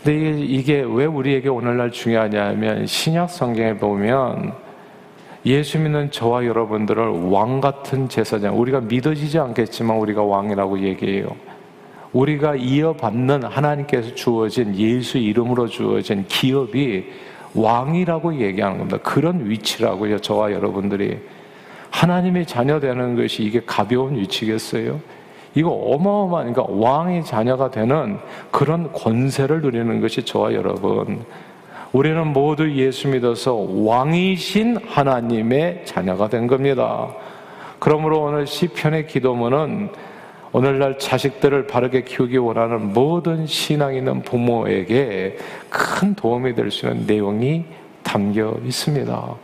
근데 0.03 0.39
이게 0.41 0.81
왜 0.81 1.05
우리에게 1.05 1.49
오늘날 1.49 1.91
중요하냐면 1.91 2.85
신약 2.85 3.29
성경에 3.29 3.77
보면 3.77 4.53
예수 5.45 5.77
믿는 5.77 6.11
저와 6.11 6.45
여러분들을 6.45 7.29
왕 7.29 7.59
같은 7.59 8.07
제사장, 8.07 8.57
우리가 8.59 8.79
믿어지지 8.81 9.39
않겠지만 9.39 9.97
우리가 9.97 10.23
왕이라고 10.23 10.79
얘기해요. 10.79 11.35
우리가 12.13 12.55
이어받는 12.55 13.43
하나님께서 13.43 14.13
주어진 14.15 14.75
예수 14.77 15.17
이름으로 15.17 15.67
주어진 15.67 16.25
기업이 16.27 17.05
왕이라고 17.55 18.39
얘기하는 18.39 18.77
겁니다. 18.77 18.99
그런 19.03 19.49
위치라고요, 19.49 20.19
저와 20.19 20.51
여러분들이. 20.53 21.19
하나님의 21.89 22.45
자녀 22.45 22.79
되는 22.79 23.15
것이 23.15 23.43
이게 23.43 23.61
가벼운 23.65 24.15
위치겠어요? 24.17 24.99
이거 25.55 25.69
어마어마한, 25.69 26.53
그러니까 26.53 26.73
왕의 26.75 27.25
자녀가 27.25 27.69
되는 27.69 28.17
그런 28.51 28.91
권세를 28.91 29.61
누리는 29.61 30.01
것이 30.01 30.23
저와 30.23 30.53
여러분. 30.53 31.23
우리는 31.91 32.25
모두 32.27 32.71
예수 32.71 33.07
믿어서 33.07 33.53
왕이신 33.55 34.77
하나님의 34.87 35.83
자녀가 35.85 36.27
된 36.27 36.47
겁니다. 36.47 37.09
그러므로 37.77 38.23
오늘 38.23 38.47
시편의 38.47 39.07
기도문은 39.07 39.89
오늘날 40.53 40.97
자식들을 40.97 41.67
바르게 41.67 42.03
키우기 42.03 42.37
원하는 42.37 42.93
모든 42.93 43.45
신앙 43.45 43.95
있는 43.95 44.21
부모에게 44.21 45.37
큰 45.69 46.15
도움이 46.15 46.55
될 46.55 46.71
수 46.71 46.87
있는 46.87 47.05
내용이 47.05 47.65
담겨 48.03 48.55
있습니다. 48.63 49.35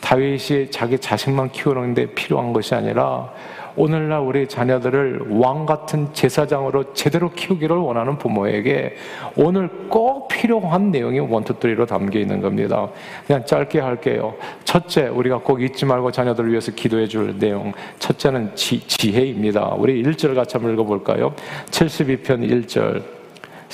다윗이 0.00 0.70
자기 0.70 0.98
자식만 0.98 1.50
키우는데 1.50 2.06
필요한 2.14 2.52
것이 2.52 2.74
아니라 2.74 3.30
오늘날 3.76 4.20
우리 4.20 4.46
자녀들을 4.46 5.26
왕 5.30 5.66
같은 5.66 6.12
제사장으로 6.12 6.94
제대로 6.94 7.30
키우기를 7.30 7.76
원하는 7.76 8.18
부모에게 8.18 8.94
오늘 9.36 9.68
꼭 9.88 10.28
필요한 10.28 10.90
내용이 10.90 11.18
원투쓰리로 11.18 11.86
담겨 11.86 12.18
있는 12.18 12.40
겁니다. 12.40 12.88
그냥 13.26 13.44
짧게 13.44 13.80
할게요. 13.80 14.34
첫째, 14.64 15.08
우리가 15.08 15.38
꼭 15.38 15.62
잊지 15.62 15.86
말고 15.86 16.12
자녀들을 16.12 16.50
위해서 16.50 16.72
기도해 16.72 17.08
줄 17.08 17.38
내용. 17.38 17.72
첫째는 17.98 18.54
지, 18.54 18.86
지혜입니다. 18.86 19.74
우리 19.78 20.02
1절 20.02 20.34
같이 20.34 20.56
한번 20.56 20.74
읽어볼까요? 20.74 21.34
72편 21.70 22.66
1절. 22.66 23.23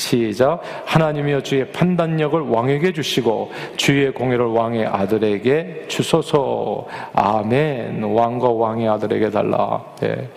시작. 0.00 0.60
하나님이여 0.86 1.42
주의 1.42 1.70
판단력을 1.70 2.40
왕에게 2.40 2.92
주시고 2.92 3.52
주의 3.76 4.10
공의를 4.12 4.46
왕의 4.46 4.86
아들에게 4.86 5.84
주소서. 5.88 6.86
아멘. 7.12 8.02
왕과 8.02 8.48
왕의 8.48 8.88
아들에게 8.88 9.30
달라. 9.30 9.84
네. 10.00 10.28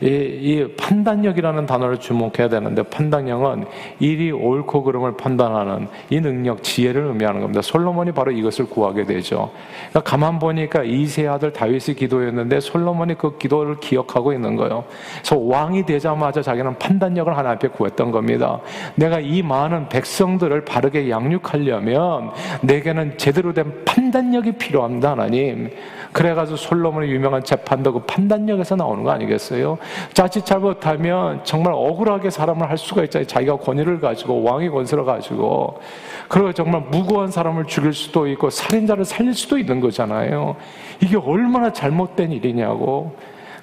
이, 0.00 0.06
이 0.06 0.74
판단력이라는 0.76 1.66
단어를 1.66 1.98
주목해야 1.98 2.48
되는데 2.48 2.82
판단력은 2.82 3.64
일이 3.98 4.32
옳고 4.32 4.82
그름을 4.82 5.16
판단하는 5.16 5.88
이 6.10 6.20
능력, 6.20 6.62
지혜를 6.62 7.04
의미하는 7.06 7.40
겁니다. 7.40 7.62
솔로몬이 7.62 8.12
바로 8.12 8.30
이것을 8.30 8.66
구하게 8.66 9.04
되죠. 9.04 9.50
그러니까 9.90 10.02
가만 10.02 10.38
보니까 10.38 10.82
이세 10.82 11.26
아들 11.26 11.52
다윗이 11.52 11.96
기도했는데 11.96 12.60
솔로몬이 12.60 13.14
그 13.14 13.38
기도를 13.38 13.80
기억하고 13.80 14.32
있는 14.32 14.56
거예요. 14.56 14.84
그래서 15.16 15.38
왕이 15.38 15.86
되자마자 15.86 16.42
자기는 16.42 16.78
판단력을 16.78 17.36
하나 17.36 17.50
앞에 17.50 17.68
구했던 17.68 18.10
겁니다. 18.10 18.60
내가 18.94 19.20
이 19.20 19.42
많은 19.42 19.88
백성들을 19.88 20.64
바르게 20.64 21.10
양육하려면 21.10 22.30
내게는 22.62 23.18
제대로 23.18 23.52
된 23.52 23.84
판단력이 23.84 24.52
필요합니다, 24.52 25.12
하나님. 25.12 25.70
그래가지고 26.12 26.56
솔로몬의 26.56 27.10
유명한 27.10 27.44
재판도 27.44 27.92
그 27.92 27.98
판단력에서 28.00 28.76
나오는 28.76 29.02
거 29.02 29.10
아니겠어요? 29.10 29.78
자칫 30.12 30.44
잘못하면 30.44 31.40
정말 31.44 31.72
억울하게 31.74 32.30
사람을 32.30 32.68
할 32.68 32.78
수가 32.78 33.04
있잖아요. 33.04 33.26
자기가 33.26 33.56
권위를 33.58 34.00
가지고 34.00 34.42
왕의 34.42 34.70
권세를 34.70 35.04
가지고 35.04 35.80
그리고 36.28 36.52
정말 36.52 36.82
무고한 36.82 37.30
사람을 37.30 37.66
죽일 37.66 37.92
수도 37.92 38.26
있고 38.28 38.50
살인자를 38.50 39.04
살릴 39.04 39.34
수도 39.34 39.58
있는 39.58 39.80
거잖아요. 39.80 40.56
이게 41.00 41.16
얼마나 41.16 41.72
잘못된 41.72 42.32
일이냐고. 42.32 43.14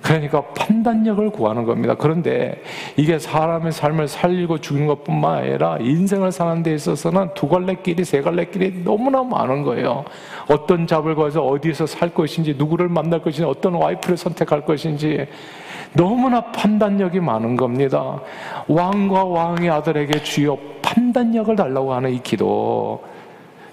그러니까 0.04 0.42
판단력을 0.42 1.30
구하는 1.30 1.64
겁니다. 1.64 1.96
그런데 1.98 2.62
이게 2.98 3.18
사람의 3.18 3.72
삶을 3.72 4.10
살리고 4.10 4.60
죽이는 4.60 4.86
것뿐만 4.86 5.38
아니라 5.38 5.78
인생을 5.80 6.34
사는 6.34 6.62
데 6.62 6.74
있어서는 6.74 7.30
두 7.34 7.48
갈래 7.48 7.76
길이, 7.82 8.04
세 8.04 8.22
갈래 8.22 8.44
길이 8.46 8.84
너무나 8.84 9.24
많은 9.24 9.64
거예요. 9.64 10.04
어떤 10.50 10.86
잡을 10.86 11.16
거서 11.16 11.42
어디서 11.42 11.86
살 11.86 12.14
것인지, 12.14 12.56
누구를 12.58 12.90
만날 12.90 13.22
것인지, 13.22 13.46
어떤 13.46 13.76
와이프를 13.76 14.18
선택할 14.18 14.66
것인지, 14.66 15.26
너무나 15.94 16.42
판단력이 16.52 17.22
많은 17.22 17.56
겁니다. 17.56 18.20
왕과 18.68 19.24
왕의 19.24 19.70
아들에게 19.70 20.22
주여 20.22 20.58
판단력을 20.82 21.56
달라고 21.56 21.94
하는 21.94 22.12
이 22.12 22.22
기도. 22.22 23.02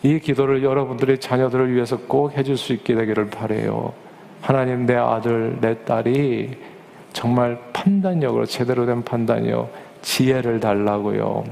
이 0.05 0.21
기도를 0.21 0.63
여러분들의 0.63 1.19
자녀들을 1.19 1.75
위해서 1.75 1.99
꼭 1.99 2.37
해줄 2.37 2.57
수 2.57 2.73
있게 2.73 2.95
되기를 2.95 3.31
바래요. 3.31 3.93
하나님 4.41 4.87
내 4.87 4.97
아들 4.97 5.59
내 5.61 5.85
딸이 5.85 6.51
정말 7.13 7.59
판단력으로 7.73 8.47
제대로 8.47 8.87
된 8.87 9.03
판단력 9.03 9.73
지혜를 10.03 10.61
달라고요. 10.61 11.45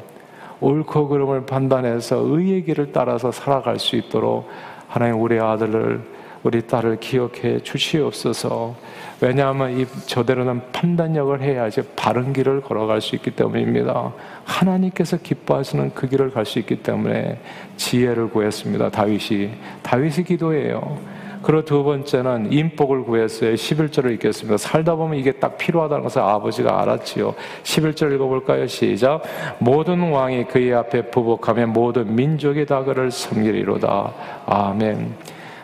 옳고 0.61 1.09
그름을 1.09 1.47
판단해서 1.47 2.17
의의 2.25 2.65
길을 2.65 2.93
따라서 2.93 3.31
살아갈 3.31 3.79
수 3.79 3.97
있도록 3.97 4.49
하나님 4.89 5.21
우리 5.21 5.39
아들을 5.39 6.19
우리 6.43 6.67
딸을 6.67 7.01
기억해 7.01 7.63
주시옵소서. 7.63 8.75
왜냐하면 9.21 9.79
이 9.79 9.87
저대로는 10.07 10.63
판단력을 10.73 11.43
해야지 11.43 11.83
바른 11.97 12.33
길을 12.33 12.61
걸어갈 12.61 13.01
수 13.01 13.17
있기 13.17 13.33
때문입니다. 13.33 14.13
하나님께서 14.45 15.17
기뻐하시는 15.17 15.93
그 15.95 16.09
길을 16.09 16.31
갈 16.31 16.47
수 16.47 16.59
있기 16.61 16.77
때문에 16.83 17.41
지혜를 17.77 18.31
구했습니다. 18.31 18.91
다윗이 18.91 19.51
다윗이 19.83 20.25
기도해요. 20.25 20.99
그리고 21.43 21.65
두 21.65 21.85
번째는 21.85 22.53
인복을 22.53 23.05
구했어요. 23.05 23.55
11절을 23.55 24.13
읽겠습니다. 24.15 24.57
살다 24.57 24.97
보면 24.97 25.19
이게 25.19 25.33
딱 25.33 25.57
필요하다는 25.57 26.03
것을 26.03 26.23
아버지가 26.23 26.83
알았지요. 26.83 27.35
11절 27.63 28.15
읽어볼까요? 28.15 28.67
시작. 28.67 29.23
모든 29.59 30.11
왕이 30.11 30.45
그의 30.45 30.75
앞에 30.75 31.11
부복하면 31.11 31.73
모든 31.73 32.15
민족이 32.15 32.67
다 32.67 32.83
그를 32.83 33.11
섬기리로다. 33.11 34.13
아멘. 34.47 35.15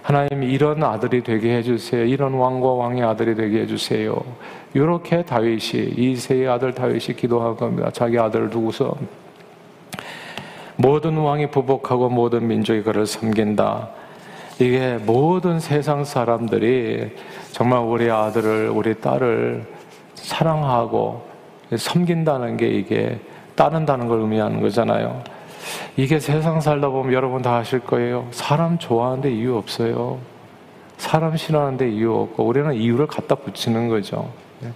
하나님 0.03 0.43
이런 0.43 0.83
아들이 0.83 1.23
되게 1.23 1.57
해주세요. 1.57 2.05
이런 2.05 2.35
왕과 2.35 2.73
왕의 2.73 3.03
아들이 3.03 3.35
되게 3.35 3.63
해주세요. 3.63 4.23
이렇게 4.75 5.25
다윗이 5.25 5.95
이세의 5.97 6.47
아들 6.49 6.75
다윗이 6.75 7.17
기도한 7.17 7.57
겁니다. 7.57 7.91
자기 7.91 8.19
아들을 8.19 8.51
두고서 8.51 8.95
모든 10.77 11.17
왕이 11.17 11.51
부복하고 11.51 12.11
모든 12.11 12.47
민족이 12.49 12.83
그를 12.83 13.07
섬긴다. 13.07 14.04
이게 14.61 14.99
모든 14.99 15.59
세상 15.59 16.05
사람들이 16.05 17.11
정말 17.51 17.81
우리 17.81 18.11
아들을, 18.11 18.69
우리 18.69 18.95
딸을 19.01 19.67
사랑하고 20.15 21.23
섬긴다는 21.77 22.57
게 22.57 22.69
이게 22.69 23.19
따른다는 23.57 24.07
걸 24.07 24.21
의미하는 24.21 24.61
거잖아요. 24.61 25.23
이게 25.97 26.21
세상 26.21 26.61
살다 26.61 26.89
보면 26.89 27.13
여러분 27.13 27.43
다 27.43 27.57
아실 27.57 27.81
거예요. 27.81 28.27
사람 28.31 28.79
좋아하는데 28.79 29.31
이유 29.33 29.57
없어요. 29.57 30.19
사람 30.97 31.37
싫어하는데 31.37 31.91
이유 31.91 32.15
없고, 32.15 32.45
우리는 32.45 32.73
이유를 32.75 33.07
갖다 33.07 33.35
붙이는 33.35 33.89
거죠. 33.89 34.31
네. 34.61 34.71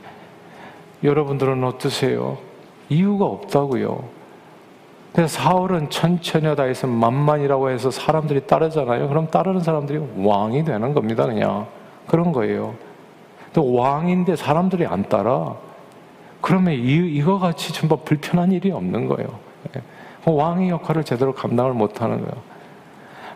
여러분들은 1.05 1.63
어떠세요? 1.63 2.39
이유가 2.89 3.27
없다고요. 3.27 4.18
그래서 5.13 5.43
사울은 5.43 5.91
천천히 5.91 6.55
다 6.55 6.65
해서 6.65 6.87
만만이라고 6.87 7.71
해서 7.71 7.91
사람들이 7.91 8.47
따르잖아요. 8.47 9.09
그럼 9.09 9.29
따르는 9.29 9.61
사람들이 9.61 10.01
왕이 10.19 10.65
되는 10.65 10.95
겁니다. 10.95 11.27
그냥 11.27 11.67
그런 12.07 12.33
거예요. 12.33 12.75
또 13.53 13.75
왕인데 13.75 14.37
사람들이 14.37 14.87
안 14.87 15.09
따라. 15.09 15.55
그러면 16.41 16.75
이, 16.75 16.95
이거 17.15 17.39
같이 17.39 17.73
전부 17.73 17.97
불편한 17.97 18.53
일이 18.53 18.71
없는 18.71 19.09
거예요. 19.09 19.29
예. 19.77 19.83
왕의 20.31 20.69
역할을 20.69 21.05
제대로 21.05 21.33
감당을 21.33 21.73
못 21.73 22.03
하는 22.03 22.19
거예요. 22.19 22.35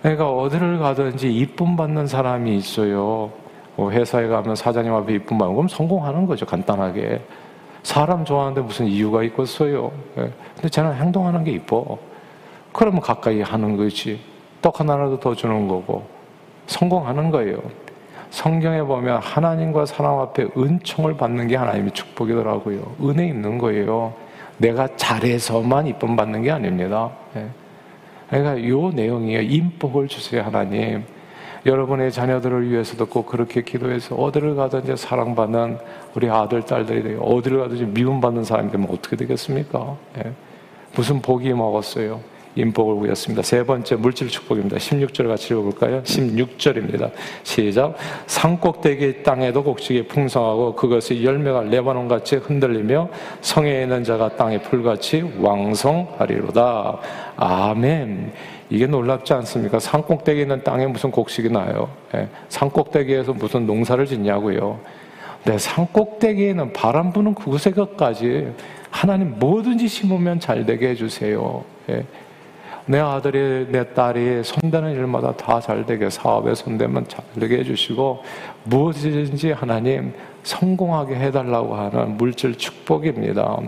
그러니까 0.02 0.30
어디를 0.30 0.78
가든지 0.78 1.32
이쁨 1.34 1.76
받는 1.76 2.06
사람이 2.06 2.54
있어요. 2.56 3.30
뭐 3.76 3.90
회사에 3.90 4.26
가면 4.26 4.56
사장님 4.56 4.92
앞에 4.92 5.14
이쁨 5.14 5.38
받으면 5.38 5.56
그럼 5.56 5.68
성공하는 5.68 6.26
거죠. 6.26 6.44
간단하게. 6.44 7.22
사람 7.82 8.24
좋아하는데 8.24 8.60
무슨 8.60 8.86
이유가 8.86 9.22
있겠어요. 9.24 9.92
예. 10.18 10.30
근데 10.54 10.68
저는 10.68 10.94
행동하는 10.94 11.44
게 11.44 11.52
이뻐. 11.52 11.98
그러면 12.72 13.00
가까이 13.00 13.42
하는 13.42 13.76
거지. 13.76 14.20
떡 14.60 14.80
하나라도 14.80 15.18
더 15.18 15.34
주는 15.34 15.66
거고 15.68 16.06
성공하는 16.66 17.30
거예요. 17.30 17.58
성경에 18.30 18.82
보면 18.82 19.18
하나님과 19.20 19.84
사람 19.84 20.18
앞에 20.20 20.48
은총을 20.56 21.16
받는 21.16 21.48
게 21.48 21.56
하나님의 21.56 21.90
축복이더라고요. 21.90 22.94
은혜 23.02 23.26
있는 23.26 23.58
거예요. 23.58 24.14
내가 24.56 24.88
잘해서만 24.96 25.86
이쁨 25.88 26.16
받는 26.16 26.42
게 26.42 26.50
아닙니다. 26.50 27.10
예. 27.36 27.46
그러니까 28.30 28.68
요 28.68 28.90
내용이에요. 28.90 29.42
인복을 29.42 30.08
주세요, 30.08 30.42
하나님. 30.42 31.04
여러분의 31.64 32.10
자녀들을 32.10 32.70
위해서도 32.70 33.06
꼭 33.06 33.26
그렇게 33.26 33.62
기도해서 33.62 34.14
어디를 34.16 34.56
가든지 34.56 34.96
사랑받는 34.96 35.78
우리 36.14 36.28
아들, 36.28 36.62
딸들이 36.62 37.02
되고 37.02 37.24
어디를 37.24 37.60
가든지 37.60 37.84
미움받는 37.86 38.44
사람이 38.44 38.70
되면 38.70 38.88
어떻게 38.90 39.16
되겠습니까? 39.16 39.96
예. 40.18 40.32
무슨 40.94 41.22
복이 41.22 41.52
먹었어요? 41.52 42.20
인복을 42.54 42.96
구했습니다. 42.96 43.42
세 43.42 43.64
번째 43.64 43.96
물질 43.96 44.28
축복입니다. 44.28 44.76
16절 44.76 45.26
같이 45.26 45.54
읽어볼까요? 45.54 46.02
16절입니다. 46.02 47.10
시작. 47.42 47.94
산꼭대기 48.26 49.22
땅에도 49.22 49.62
곡식이 49.62 50.08
풍성하고 50.08 50.74
그것이 50.74 51.24
열매가 51.24 51.62
레바논 51.62 52.08
같이 52.08 52.36
흔들리며 52.36 53.08
성에 53.40 53.82
있는 53.82 54.04
자가 54.04 54.36
땅의 54.36 54.62
풀같이 54.64 55.22
왕성하리로다. 55.40 56.98
아멘. 57.36 58.32
이게 58.72 58.86
놀랍지 58.86 59.34
않습니까? 59.34 59.78
산꼭대기 59.78 60.40
있는 60.40 60.64
땅에 60.64 60.86
무슨 60.86 61.10
곡식이 61.10 61.50
나요? 61.50 61.90
예. 62.14 62.26
산꼭대기에서 62.48 63.34
무슨 63.34 63.66
농사를 63.66 64.06
짓냐고요? 64.06 64.80
네, 65.44 65.58
산꼭대기에는 65.58 66.72
바람 66.72 67.12
부는 67.12 67.34
그곳에까지 67.34 68.48
하나님 68.90 69.38
뭐든지 69.38 69.88
심으면 69.88 70.40
잘 70.40 70.64
되게 70.64 70.88
해주세요. 70.88 71.62
예. 71.90 72.06
내 72.86 72.98
아들이 72.98 73.66
내 73.70 73.92
딸이 73.92 74.42
손대는 74.42 74.92
일마다 74.92 75.36
다 75.36 75.60
잘 75.60 75.84
되게 75.84 76.08
사업에 76.08 76.54
손대면 76.54 77.06
잘 77.08 77.22
되게 77.38 77.58
해주시고 77.58 78.22
무엇이든지 78.64 79.52
하나님 79.52 80.14
성공하게 80.44 81.16
해달라고 81.16 81.74
하는 81.74 82.16
물질 82.16 82.56
축복입니다. 82.56 83.58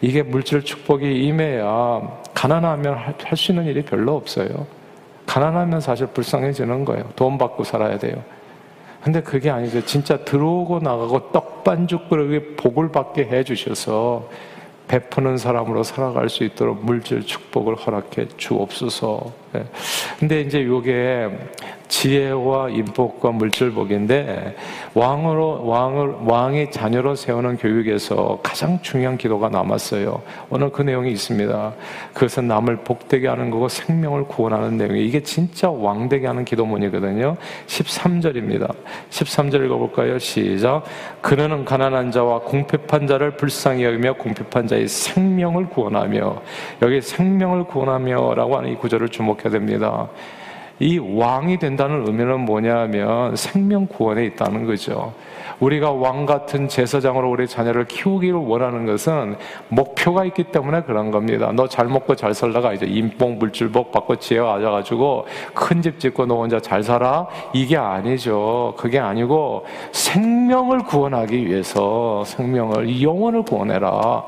이게 0.00 0.22
물질 0.22 0.62
축복이 0.64 1.24
임해야 1.24 2.20
가난하면 2.34 2.94
할 2.96 3.36
수 3.36 3.52
있는 3.52 3.66
일이 3.66 3.82
별로 3.82 4.16
없어요. 4.16 4.66
가난하면 5.26 5.80
사실 5.80 6.06
불쌍해지는 6.08 6.84
거예요. 6.84 7.04
돈 7.16 7.38
받고 7.38 7.64
살아야 7.64 7.98
돼요. 7.98 8.22
근데 9.02 9.22
그게 9.22 9.48
아니죠. 9.50 9.84
진짜 9.84 10.18
들어오고 10.24 10.80
나가고 10.80 11.32
떡반죽 11.32 12.08
그릇에 12.08 12.40
복을 12.56 12.90
받게 12.92 13.28
해주셔서 13.30 14.28
베푸는 14.88 15.38
사람으로 15.38 15.84
살아갈 15.84 16.28
수 16.28 16.42
있도록 16.44 16.84
물질 16.84 17.24
축복을 17.24 17.76
허락해 17.76 18.26
주옵소서. 18.36 19.32
예. 19.54 19.64
근데 20.18 20.40
이제 20.40 20.64
요게 20.64 21.28
지혜와 21.90 22.70
인복과 22.70 23.32
물질복인데 23.32 24.56
왕으로 24.94 25.66
왕을 25.66 26.14
왕의 26.24 26.70
자녀로 26.70 27.16
세우는 27.16 27.58
교육에서 27.58 28.38
가장 28.42 28.80
중요한 28.80 29.18
기도가 29.18 29.48
남았어요. 29.48 30.22
오늘 30.48 30.70
그 30.70 30.82
내용이 30.82 31.10
있습니다. 31.12 31.74
그것은 32.14 32.46
남을 32.46 32.78
복되게 32.78 33.26
하는 33.28 33.50
거고 33.50 33.68
생명을 33.68 34.24
구원하는 34.24 34.76
내용이 34.76 35.04
이게 35.04 35.22
진짜 35.22 35.68
왕되게 35.68 36.26
하는 36.26 36.44
기도문이거든요. 36.44 37.36
13절입니다. 37.66 38.72
13절 39.10 39.66
읽어볼까요? 39.66 40.18
시작. 40.18 40.84
그는 41.20 41.64
가난한 41.64 42.12
자와 42.12 42.40
공핍한 42.40 43.08
자를 43.08 43.32
불쌍히 43.32 43.84
여기며 43.84 44.14
공핍한 44.14 44.68
자의 44.68 44.86
생명을 44.86 45.68
구원하며 45.68 46.40
여기 46.82 47.02
생명을 47.02 47.64
구원하며라고 47.64 48.56
하는 48.56 48.70
이 48.70 48.76
구절을 48.76 49.08
주목해야 49.08 49.50
됩니다. 49.50 50.08
이 50.80 50.98
왕이 50.98 51.58
된다는 51.58 52.06
의미는 52.06 52.40
뭐냐면 52.40 53.36
생명 53.36 53.86
구원에 53.86 54.24
있다는 54.26 54.66
거죠. 54.66 55.12
우리가 55.60 55.92
왕 55.92 56.24
같은 56.24 56.68
제사장으로 56.68 57.30
우리 57.30 57.46
자녀를 57.46 57.84
키우기를 57.84 58.34
원하는 58.34 58.86
것은 58.86 59.36
목표가 59.68 60.24
있기 60.24 60.44
때문에 60.44 60.82
그런 60.82 61.10
겁니다. 61.10 61.52
너 61.52 61.66
잘 61.66 61.86
먹고 61.86 62.16
잘 62.16 62.32
살다가 62.32 62.72
이제 62.72 62.86
인복 62.86 63.32
물질복 63.36 63.92
받고 63.92 64.16
지혜 64.16 64.40
가져가지고 64.40 65.26
큰 65.54 65.82
집 65.82 66.00
짓고 66.00 66.24
너 66.26 66.36
혼자 66.36 66.58
잘 66.58 66.82
살아 66.82 67.26
이게 67.52 67.76
아니죠. 67.76 68.74
그게 68.78 68.98
아니고 68.98 69.66
생명을 69.92 70.80
구원하기 70.80 71.46
위해서 71.46 72.24
생명을 72.24 73.02
영혼을 73.02 73.42
구원해라. 73.42 74.24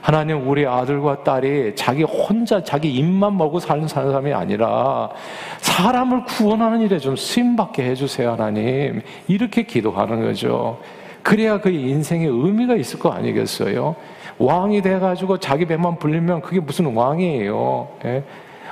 하나님 0.00 0.48
우리 0.48 0.66
아들과 0.66 1.22
딸이 1.22 1.74
자기 1.74 2.02
혼자 2.02 2.62
자기 2.62 2.94
입만 2.94 3.36
먹고 3.36 3.60
사는 3.60 3.86
사람이 3.86 4.32
아니라 4.32 5.10
사람을 5.58 6.24
구원하는 6.24 6.80
일에 6.80 6.98
좀 6.98 7.16
쓰임받게 7.16 7.84
해주세요 7.90 8.32
하나님 8.32 9.02
이렇게 9.26 9.62
기도하는 9.62 10.22
거죠 10.22 10.78
그래야 11.22 11.60
그 11.60 11.70
인생에 11.70 12.26
의미가 12.26 12.76
있을 12.76 12.98
거 12.98 13.10
아니겠어요 13.10 13.96
왕이 14.38 14.82
돼가지고 14.82 15.38
자기 15.38 15.66
배만 15.66 15.98
불리면 15.98 16.42
그게 16.42 16.60
무슨 16.60 16.94
왕이에요 16.94 17.88
예? 18.04 18.24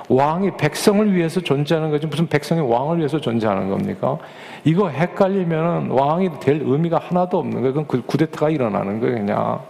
왕이 0.09 0.57
백성을 0.57 1.15
위해서 1.15 1.41
존재하는 1.41 1.91
거지 1.91 2.07
무슨 2.07 2.27
백성이 2.29 2.61
왕을 2.61 2.99
위해서 2.99 3.21
존재하는 3.21 3.69
겁니까? 3.69 4.19
이거 4.65 4.89
헷갈리면 4.89 5.91
왕이 5.91 6.41
될 6.41 6.61
의미가 6.63 6.99
하나도 6.99 7.39
없는 7.39 7.61
거예요. 7.61 7.75
그건 7.75 8.03
구데타가 8.07 8.51
일어나는 8.51 9.01
거예요, 9.01 9.17
그냥. 9.17 9.61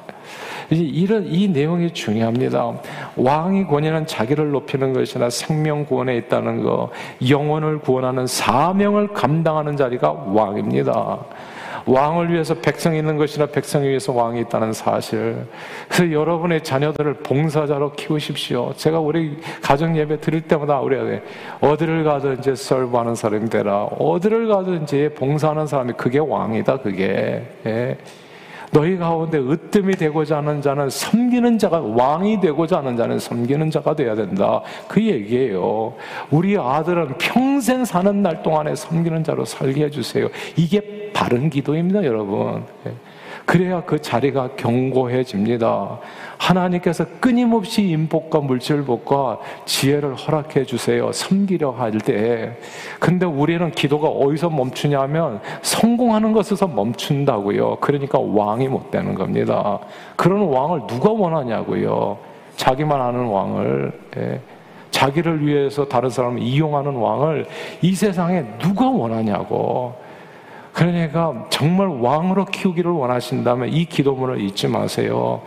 이런 0.70 1.26
이 1.26 1.48
내용이 1.48 1.92
중요합니다. 1.92 2.72
왕이 3.16 3.66
권위는 3.66 4.06
자기를 4.06 4.50
높이는 4.50 4.92
것이나 4.92 5.30
생명 5.30 5.84
구원에 5.84 6.16
있다는 6.16 6.62
거, 6.62 6.90
영혼을 7.28 7.78
구원하는 7.78 8.26
사명을 8.26 9.08
감당하는 9.08 9.76
자리가 9.76 10.10
왕입니다. 10.10 11.18
왕을 11.86 12.32
위해서 12.32 12.54
백성이 12.54 12.98
있는 12.98 13.16
것이나 13.16 13.46
백성을 13.46 13.88
위해서 13.88 14.12
왕이 14.12 14.40
있다는 14.40 14.72
사실. 14.72 15.46
그래서 15.88 16.12
여러분의 16.12 16.64
자녀들을 16.64 17.14
봉사자로 17.18 17.92
키우십시오. 17.92 18.72
제가 18.76 18.98
우리 18.98 19.38
가정 19.62 19.96
예배 19.96 20.20
드릴 20.20 20.42
때마다 20.42 20.80
우리 20.80 20.96
어디를 21.60 22.02
가든지 22.02 22.56
설부하는 22.56 23.14
사람이 23.14 23.48
되라. 23.50 23.84
어디를 23.84 24.48
가든지 24.48 25.10
봉사하는 25.16 25.68
사람이 25.68 25.92
그게 25.96 26.18
왕이다. 26.18 26.78
그게. 26.78 27.46
예. 27.66 27.96
너희 28.72 28.96
가운데 28.96 29.38
으뜸이 29.38 29.92
되고자 29.92 30.38
하는 30.38 30.60
자는 30.60 30.90
섬기는 30.90 31.58
자가 31.58 31.80
왕이 31.80 32.40
되고자 32.40 32.78
하는 32.78 32.96
자는 32.96 33.18
섬기는 33.18 33.70
자가 33.70 33.94
돼야 33.94 34.14
된다. 34.14 34.62
그 34.88 35.02
얘기예요. 35.02 35.94
우리 36.30 36.58
아들은 36.58 37.18
평생 37.18 37.84
사는 37.84 38.22
날 38.22 38.42
동안에 38.42 38.74
섬기는 38.74 39.24
자로 39.24 39.44
살게 39.44 39.84
해주세요. 39.84 40.28
이게 40.56 41.10
바른 41.12 41.48
기도입니다, 41.48 42.04
여러분. 42.04 42.64
예. 43.46 43.52
그래야 43.56 43.82
그 43.82 44.00
자리가 44.00 44.50
견고해집니다. 44.56 45.98
하나님께서 46.36 47.06
끊임없이 47.20 47.88
인복과 47.88 48.40
물질복과 48.40 49.38
지혜를 49.64 50.14
허락해 50.14 50.64
주세요. 50.64 51.10
섬기려 51.12 51.70
할 51.70 51.92
때. 51.92 52.56
근데 52.98 53.24
우리는 53.24 53.70
기도가 53.70 54.08
어디서 54.08 54.50
멈추냐면 54.50 55.40
성공하는 55.62 56.32
것에서 56.32 56.66
멈춘다고요. 56.66 57.76
그러니까 57.80 58.18
왕이 58.18 58.68
못 58.68 58.90
되는 58.90 59.14
겁니다. 59.14 59.78
그런 60.16 60.42
왕을 60.42 60.86
누가 60.86 61.10
원하냐고요. 61.10 62.18
자기만 62.56 63.00
아는 63.00 63.26
왕을. 63.26 63.92
예. 64.18 64.40
자기를 64.90 65.46
위해서 65.46 65.86
다른 65.86 66.08
사람을 66.08 66.40
이용하는 66.40 66.94
왕을 66.96 67.46
이 67.82 67.94
세상에 67.94 68.44
누가 68.58 68.88
원하냐고. 68.88 70.05
그러니까 70.76 71.46
정말 71.48 71.86
왕으로 71.86 72.44
키우기를 72.44 72.90
원하신다면 72.90 73.70
이 73.70 73.86
기도문을 73.86 74.42
잊지 74.42 74.68
마세요. 74.68 75.40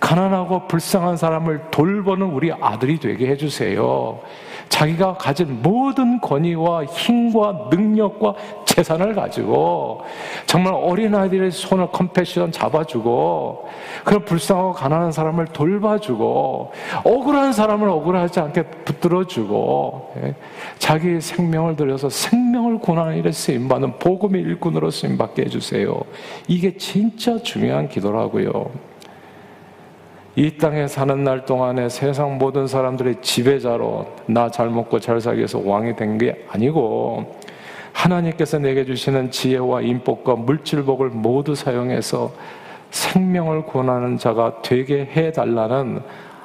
가난하고 0.00 0.66
불쌍한 0.66 1.16
사람을 1.16 1.70
돌보는 1.70 2.26
우리 2.26 2.52
아들이 2.52 2.98
되게 2.98 3.28
해주세요. 3.28 4.18
자기가 4.68 5.18
가진 5.18 5.62
모든 5.62 6.20
권위와 6.20 6.86
힘과 6.86 7.68
능력과 7.70 8.34
재산을 8.72 9.14
가지고 9.14 10.00
정말 10.46 10.72
어린아이들의 10.72 11.50
손을 11.50 11.88
컴패션 11.92 12.52
잡아주고 12.52 13.68
그런 14.02 14.24
불쌍하고 14.24 14.72
가난한 14.72 15.12
사람을 15.12 15.48
돌봐주고 15.48 16.72
억울한 17.04 17.52
사람을 17.52 17.86
억울하지 17.88 18.40
않게 18.40 18.62
붙들어주고 18.62 20.12
예, 20.24 20.34
자기 20.78 21.20
생명을 21.20 21.76
들여서 21.76 22.08
생명을 22.08 22.78
구원하는 22.78 23.18
일에 23.18 23.30
쓰임받는 23.30 23.98
복음의 23.98 24.40
일꾼으로 24.40 24.90
쓰임받게 24.90 25.42
해주세요. 25.42 26.00
이게 26.48 26.74
진짜 26.78 27.36
중요한 27.42 27.90
기도라고요. 27.90 28.70
이 30.34 30.56
땅에 30.56 30.86
사는 30.86 31.22
날 31.24 31.44
동안에 31.44 31.90
세상 31.90 32.38
모든 32.38 32.66
사람들의 32.66 33.16
지배자로 33.20 34.06
나 34.26 34.48
잘 34.48 34.70
먹고 34.70 34.98
잘 34.98 35.20
살기 35.20 35.40
위해서 35.40 35.60
왕이 35.62 35.94
된 35.96 36.16
게 36.16 36.46
아니고 36.50 37.36
하나님께서 38.02 38.58
내게 38.58 38.84
주시는 38.84 39.30
지혜와 39.30 39.82
인복과 39.82 40.34
물질복을 40.34 41.10
모두 41.10 41.54
사용해서 41.54 42.32
생명을 42.90 43.64
구원하는 43.64 44.18
자가 44.18 44.60
되게 44.62 45.04
해달라는 45.04 46.00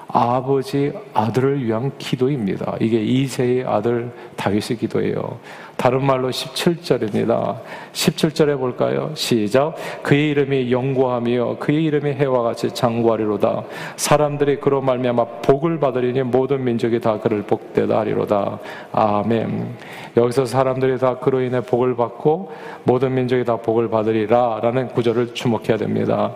아버지 0.07 0.93
아들을 1.13 1.65
위한 1.65 1.91
기도입니다. 1.97 2.77
이게 2.79 3.01
이세의 3.01 3.65
아들 3.65 4.13
다윗의 4.35 4.77
기도예요. 4.77 5.39
다른 5.77 6.03
말로 6.03 6.29
17절입니다. 6.29 7.59
17절에 7.93 8.57
볼까요? 8.57 9.11
시작. 9.13 9.75
그의 10.01 10.31
이름이 10.31 10.71
영구하며 10.71 11.57
그의 11.59 11.83
이름이 11.85 12.13
해와 12.13 12.41
같이 12.41 12.71
장구하리로다. 12.73 13.63
사람들이 13.95 14.59
그로 14.59 14.81
말미암아 14.81 15.25
복을 15.43 15.79
받으리니 15.79 16.23
모든 16.23 16.63
민족이 16.63 16.99
다 16.99 17.19
그를 17.19 17.43
복되다 17.43 17.99
하리로다. 17.99 18.59
아멘. 18.91 19.75
여기서 20.17 20.45
사람들이 20.45 20.97
다 20.97 21.19
그로 21.19 21.41
인해 21.41 21.61
복을 21.61 21.95
받고 21.95 22.51
모든 22.83 23.13
민족이 23.13 23.45
다 23.45 23.57
복을 23.57 23.89
받으리라라는 23.89 24.89
구절을 24.89 25.35
주목해야 25.35 25.77
됩니다. 25.77 26.33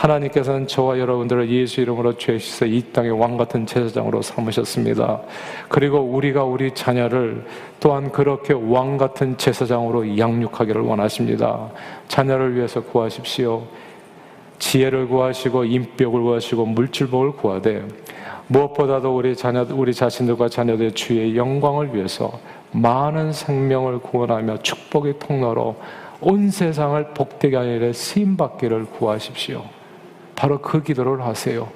하나님께서는 0.00 0.66
저와 0.66 0.98
여러분들을 0.98 1.50
예수 1.50 1.82
이름으로 1.82 2.16
죄 2.16 2.38
씻어 2.38 2.64
이 2.64 2.80
땅의 2.90 3.10
왕 3.10 3.36
같은 3.36 3.66
제사장으로 3.66 4.22
삼으셨습니다. 4.22 5.20
그리고 5.68 5.98
우리가 5.98 6.42
우리 6.44 6.72
자녀를 6.74 7.44
또한 7.80 8.10
그렇게 8.10 8.54
왕 8.54 8.96
같은 8.96 9.36
제사장으로 9.36 10.16
양육하기를 10.16 10.80
원하십니다. 10.80 11.68
자녀를 12.08 12.56
위해서 12.56 12.82
구하십시오. 12.82 13.64
지혜를 14.58 15.06
구하시고 15.08 15.64
인격을 15.64 16.22
구하시고 16.22 16.64
물질복을 16.64 17.32
구하되 17.32 17.86
무엇보다도 18.46 19.14
우리 19.14 19.36
자녀 19.36 19.66
우리 19.70 19.92
자신들과 19.92 20.48
자녀들의 20.48 20.92
주의 20.92 21.36
영광을 21.36 21.94
위해서 21.94 22.40
많은 22.72 23.34
생명을 23.34 23.98
구원하며 23.98 24.62
축복의 24.62 25.18
통로로 25.18 25.76
온 26.22 26.50
세상을 26.50 27.12
복되게 27.12 27.56
하려 27.56 27.92
쓰임 27.92 28.38
받기를 28.38 28.86
구하십시오. 28.86 29.79
바로 30.40 30.58
그 30.62 30.82
기도를 30.82 31.22
하세요. 31.22 31.68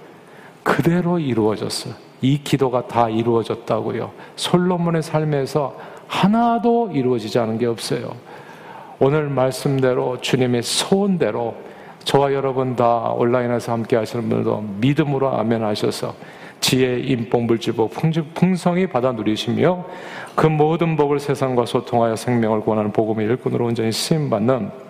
그대로 0.62 1.18
이루어졌어요. 1.18 1.92
이 2.22 2.42
기도가 2.42 2.88
다 2.88 3.10
이루어졌다고요. 3.10 4.10
솔로몬의 4.36 5.02
삶에서 5.02 5.76
하나도 6.06 6.92
이루어지지 6.94 7.38
않은 7.40 7.58
게 7.58 7.66
없어요. 7.66 8.16
오늘 9.00 9.28
말씀대로 9.28 10.18
주님의 10.22 10.62
소원대로 10.62 11.54
저와 12.04 12.32
여러분 12.32 12.74
다 12.74 13.12
온라인에서 13.14 13.70
함께 13.70 13.96
하시는 13.96 14.26
분들도 14.30 14.64
믿음으로 14.78 15.28
아멘 15.28 15.62
하셔서 15.62 16.14
지혜, 16.60 17.00
인복, 17.00 17.42
물질복, 17.42 17.92
풍성히 18.32 18.86
받아 18.86 19.12
누리시며 19.12 19.84
그 20.34 20.46
모든 20.46 20.96
복을 20.96 21.20
세상과 21.20 21.66
소통하여 21.66 22.16
생명을 22.16 22.62
구원하는 22.62 22.92
복음의 22.92 23.26
일꾼으로 23.26 23.66
온전히 23.66 23.92
쓰임받는 23.92 24.83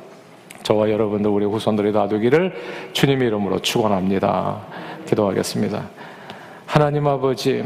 저와 0.65 0.91
여러분들 0.91 1.31
우리 1.31 1.45
후손들이 1.45 1.93
다 1.93 2.09
되기를 2.09 2.53
주님의 2.95 3.29
이름으로 3.29 3.61
축원합니다. 3.61 4.63
기도하겠습니다. 5.07 5.83
하나님 6.65 7.07
아버지 7.07 7.63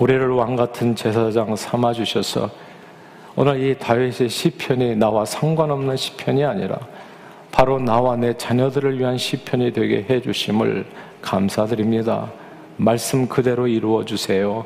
우리를 0.00 0.30
왕 0.30 0.56
같은 0.56 0.96
제사장 0.96 1.54
삼아 1.54 1.92
주셔서 1.92 2.50
오늘 3.36 3.62
이 3.62 3.78
다윗의 3.78 4.30
시편이 4.30 4.96
나와 4.96 5.26
상관없는 5.26 5.96
시편이 5.96 6.42
아니라 6.42 6.78
바로 7.52 7.78
나와 7.78 8.16
내 8.16 8.34
자녀들을 8.34 8.98
위한 8.98 9.18
시편이 9.18 9.72
되게 9.74 10.06
해 10.08 10.22
주심을 10.22 10.86
감사드립니다. 11.20 12.32
말씀 12.78 13.28
그대로 13.28 13.66
이루어 13.66 14.06
주세요. 14.06 14.64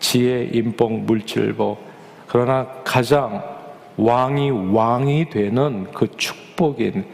지혜, 0.00 0.48
인복, 0.52 0.92
물질복. 1.04 1.78
그러나 2.26 2.66
가장 2.82 3.59
왕이 3.96 4.50
왕이 4.72 5.30
되는 5.30 5.86
그 5.92 6.08
축복인 6.16 7.04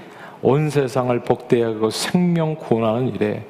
온 0.42 0.70
세상을 0.70 1.18
복되하고 1.20 1.90
생명 1.90 2.54
구원하는 2.54 3.14
일에 3.14 3.44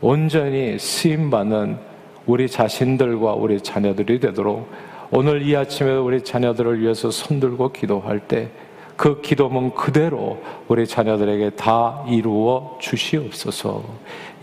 온전히 0.00 0.78
쓰임 0.78 1.30
받는 1.30 1.78
우리 2.26 2.48
자신들과 2.48 3.34
우리 3.34 3.60
자녀들이 3.60 4.20
되도록 4.20 4.68
오늘 5.10 5.42
이 5.42 5.56
아침에 5.56 5.92
우리 5.92 6.22
자녀들을 6.22 6.80
위해서 6.80 7.10
손들고 7.10 7.72
기도할 7.72 8.20
때 8.20 8.50
그 8.96 9.20
기도문 9.20 9.74
그대로 9.74 10.40
우리 10.68 10.86
자녀들에게 10.86 11.50
다 11.50 12.04
이루어 12.08 12.78
주시옵소서. 12.80 13.82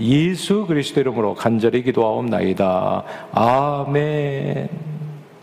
예수 0.02 0.66
그리스도 0.66 1.00
이름으로 1.00 1.36
간절히 1.36 1.84
기도하옵나이다. 1.84 3.04
아멘. 3.32 4.70